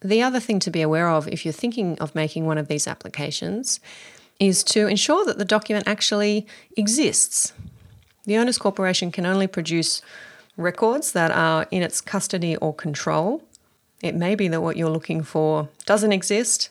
The 0.00 0.22
other 0.22 0.38
thing 0.38 0.60
to 0.60 0.70
be 0.70 0.82
aware 0.82 1.08
of 1.08 1.26
if 1.28 1.44
you're 1.44 1.52
thinking 1.52 1.98
of 1.98 2.14
making 2.14 2.46
one 2.46 2.58
of 2.58 2.68
these 2.68 2.86
applications 2.86 3.80
is 4.38 4.62
to 4.62 4.86
ensure 4.86 5.24
that 5.24 5.38
the 5.38 5.44
document 5.44 5.88
actually 5.88 6.46
exists. 6.76 7.52
The 8.24 8.36
owner's 8.36 8.58
corporation 8.58 9.10
can 9.10 9.26
only 9.26 9.48
produce 9.48 10.00
records 10.56 11.12
that 11.12 11.32
are 11.32 11.66
in 11.70 11.82
its 11.82 12.00
custody 12.00 12.56
or 12.56 12.74
control. 12.74 13.42
It 14.02 14.14
may 14.14 14.36
be 14.36 14.46
that 14.48 14.60
what 14.60 14.76
you're 14.76 14.90
looking 14.90 15.24
for 15.24 15.68
doesn't 15.86 16.12
exist, 16.12 16.70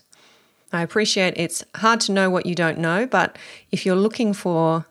I 0.72 0.82
appreciate 0.82 1.34
it's 1.38 1.64
hard 1.76 2.02
to 2.02 2.12
know 2.12 2.30
what 2.30 2.46
you 2.46 2.56
don't 2.56 2.78
know, 2.78 3.06
but 3.06 3.38
if 3.72 3.86
you're 3.86 3.96
looking 3.96 4.34
for 4.34 4.86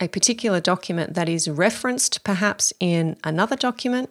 a 0.00 0.08
particular 0.08 0.60
document 0.60 1.14
that 1.14 1.28
is 1.28 1.48
referenced 1.48 2.24
perhaps 2.24 2.72
in 2.80 3.16
another 3.24 3.56
document, 3.56 4.10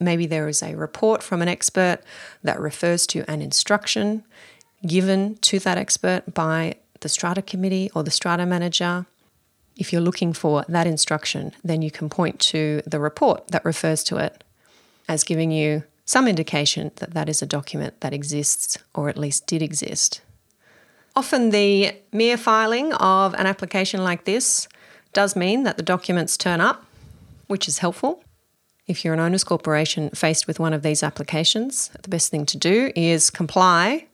maybe 0.00 0.26
there 0.26 0.48
is 0.48 0.62
a 0.62 0.74
report 0.74 1.22
from 1.22 1.42
an 1.42 1.48
expert 1.48 1.98
that 2.42 2.58
refers 2.58 3.06
to 3.08 3.30
an 3.30 3.42
instruction 3.42 4.24
given 4.86 5.36
to 5.36 5.58
that 5.58 5.78
expert 5.78 6.22
by 6.32 6.74
the 7.00 7.08
strata 7.08 7.42
committee 7.42 7.90
or 7.94 8.02
the 8.02 8.10
strata 8.10 8.46
manager. 8.46 9.06
If 9.76 9.92
you're 9.92 10.00
looking 10.00 10.32
for 10.32 10.64
that 10.68 10.86
instruction, 10.86 11.52
then 11.62 11.82
you 11.82 11.90
can 11.90 12.08
point 12.08 12.40
to 12.40 12.82
the 12.86 12.98
report 12.98 13.48
that 13.48 13.64
refers 13.64 14.02
to 14.04 14.16
it 14.16 14.42
as 15.08 15.22
giving 15.22 15.50
you 15.50 15.84
some 16.04 16.26
indication 16.26 16.90
that 16.96 17.14
that 17.14 17.28
is 17.28 17.40
a 17.40 17.46
document 17.46 18.00
that 18.00 18.12
exists 18.12 18.78
or 18.94 19.08
at 19.08 19.18
least 19.18 19.46
did 19.46 19.62
exist. 19.62 20.22
Often, 21.16 21.50
the 21.50 21.92
mere 22.12 22.36
filing 22.36 22.92
of 22.94 23.34
an 23.34 23.46
application 23.46 24.04
like 24.04 24.24
this 24.24 24.68
does 25.12 25.34
mean 25.34 25.64
that 25.64 25.76
the 25.76 25.82
documents 25.82 26.36
turn 26.36 26.60
up, 26.60 26.84
which 27.46 27.66
is 27.66 27.78
helpful. 27.78 28.22
If 28.86 29.04
you're 29.04 29.14
an 29.14 29.20
owner's 29.20 29.44
corporation 29.44 30.10
faced 30.10 30.46
with 30.46 30.60
one 30.60 30.72
of 30.72 30.82
these 30.82 31.02
applications, 31.02 31.90
the 32.02 32.08
best 32.08 32.30
thing 32.30 32.46
to 32.46 32.56
do 32.56 32.92
is 32.94 33.30
comply 33.30 34.06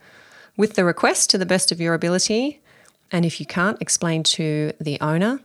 with 0.57 0.75
the 0.75 0.85
request 0.85 1.31
to 1.31 1.39
the 1.39 1.47
best 1.47 1.71
of 1.71 1.81
your 1.81 1.95
ability. 1.95 2.61
And 3.13 3.25
if 3.25 3.41
you 3.41 3.47
can't, 3.47 3.81
explain 3.81 4.23
to 4.25 4.73
the 4.81 4.99
owner 5.01 5.41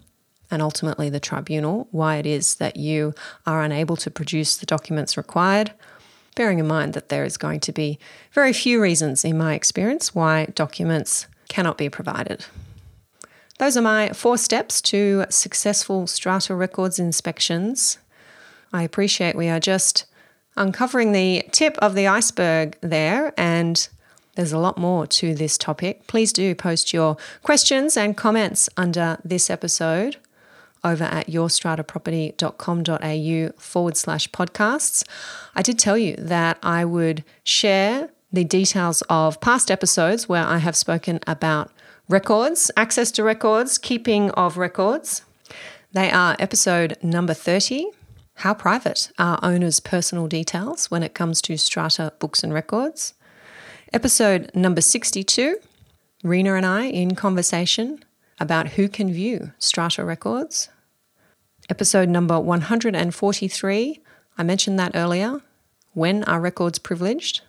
and 0.49 0.61
ultimately 0.61 1.09
the 1.09 1.19
tribunal 1.19 1.87
why 1.91 2.17
it 2.17 2.25
is 2.25 2.55
that 2.55 2.75
you 2.75 3.13
are 3.45 3.61
unable 3.61 3.95
to 3.97 4.11
produce 4.11 4.57
the 4.57 4.65
documents 4.65 5.15
required, 5.15 5.71
bearing 6.35 6.59
in 6.59 6.67
mind 6.67 6.93
that 6.93 7.09
there 7.09 7.23
is 7.23 7.37
going 7.37 7.59
to 7.61 7.71
be 7.71 7.99
very 8.33 8.53
few 8.53 8.81
reasons, 8.81 9.23
in 9.23 9.37
my 9.37 9.53
experience, 9.53 10.15
why 10.15 10.45
documents 10.55 11.27
cannot 11.51 11.77
be 11.77 11.89
provided. 11.89 12.45
Those 13.59 13.77
are 13.77 13.81
my 13.81 14.09
four 14.09 14.37
steps 14.37 14.81
to 14.83 15.25
successful 15.29 16.07
strata 16.07 16.55
records 16.55 16.97
inspections. 16.97 17.97
I 18.73 18.83
appreciate 18.83 19.35
we 19.35 19.49
are 19.49 19.59
just 19.59 20.05
uncovering 20.55 21.11
the 21.11 21.43
tip 21.51 21.77
of 21.79 21.93
the 21.93 22.07
iceberg 22.07 22.77
there, 22.81 23.33
and 23.37 23.89
there's 24.35 24.53
a 24.53 24.57
lot 24.57 24.77
more 24.77 25.05
to 25.07 25.35
this 25.35 25.57
topic. 25.57 26.07
Please 26.07 26.31
do 26.31 26.55
post 26.55 26.93
your 26.93 27.17
questions 27.43 27.97
and 27.97 28.15
comments 28.15 28.69
under 28.77 29.17
this 29.25 29.49
episode 29.49 30.15
over 30.83 31.03
at 31.03 31.27
yourstrataproperty.com.au 31.27 33.61
forward 33.61 33.97
slash 33.97 34.29
podcasts. 34.29 35.03
I 35.53 35.61
did 35.61 35.77
tell 35.77 35.97
you 35.97 36.15
that 36.15 36.57
I 36.63 36.85
would 36.85 37.25
share 37.43 38.09
the 38.31 38.43
details 38.43 39.03
of 39.09 39.41
past 39.41 39.69
episodes 39.69 40.29
where 40.29 40.45
I 40.45 40.59
have 40.59 40.75
spoken 40.75 41.19
about 41.27 41.71
records, 42.07 42.71
access 42.77 43.11
to 43.11 43.23
records, 43.23 43.77
keeping 43.77 44.31
of 44.31 44.57
records. 44.57 45.23
They 45.91 46.09
are 46.09 46.35
episode 46.39 46.97
number 47.03 47.33
30. 47.33 47.87
How 48.35 48.53
private 48.53 49.11
are 49.19 49.39
owners' 49.43 49.79
personal 49.79 50.27
details 50.27 50.89
when 50.89 51.03
it 51.03 51.13
comes 51.13 51.41
to 51.43 51.57
strata 51.57 52.13
books 52.19 52.43
and 52.43 52.53
records? 52.53 53.13
Episode 53.91 54.49
number 54.55 54.81
62. 54.81 55.57
Rena 56.23 56.53
and 56.53 56.65
I 56.65 56.85
in 56.85 57.15
conversation 57.15 58.03
about 58.39 58.69
who 58.69 58.87
can 58.87 59.11
view 59.11 59.51
strata 59.59 60.05
records. 60.05 60.69
Episode 61.69 62.09
number 62.09 62.39
143, 62.39 63.99
I 64.37 64.43
mentioned 64.43 64.79
that 64.79 64.95
earlier. 64.95 65.41
When 65.93 66.23
are 66.23 66.39
records 66.39 66.79
privileged? 66.79 67.41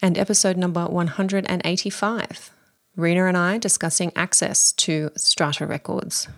And 0.00 0.16
episode 0.16 0.56
number 0.56 0.86
185, 0.86 2.52
Rena 2.94 3.24
and 3.24 3.36
I 3.36 3.58
discussing 3.58 4.12
access 4.14 4.70
to 4.72 5.10
strata 5.16 5.66
records. 5.66 6.28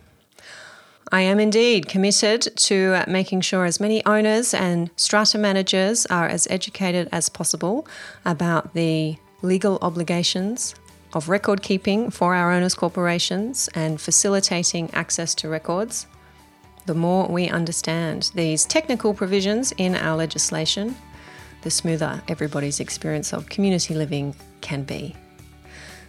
I 1.12 1.20
am 1.20 1.38
indeed 1.38 1.86
committed 1.86 2.56
to 2.56 3.04
making 3.06 3.42
sure 3.42 3.66
as 3.66 3.78
many 3.78 4.02
owners 4.06 4.54
and 4.54 4.88
strata 4.96 5.36
managers 5.36 6.06
are 6.06 6.26
as 6.26 6.46
educated 6.48 7.10
as 7.12 7.28
possible 7.28 7.86
about 8.24 8.72
the 8.72 9.18
legal 9.42 9.78
obligations 9.82 10.74
of 11.12 11.28
record 11.28 11.60
keeping 11.60 12.10
for 12.10 12.34
our 12.34 12.52
owners' 12.52 12.74
corporations 12.74 13.68
and 13.74 14.00
facilitating 14.00 14.88
access 14.94 15.34
to 15.34 15.50
records. 15.50 16.06
The 16.86 16.94
more 16.94 17.28
we 17.28 17.50
understand 17.50 18.30
these 18.34 18.64
technical 18.64 19.12
provisions 19.12 19.72
in 19.76 19.96
our 19.96 20.16
legislation, 20.16 20.96
the 21.62 21.70
smoother 21.70 22.22
everybody's 22.28 22.80
experience 22.80 23.32
of 23.32 23.48
community 23.48 23.94
living 23.94 24.34
can 24.60 24.82
be. 24.82 25.16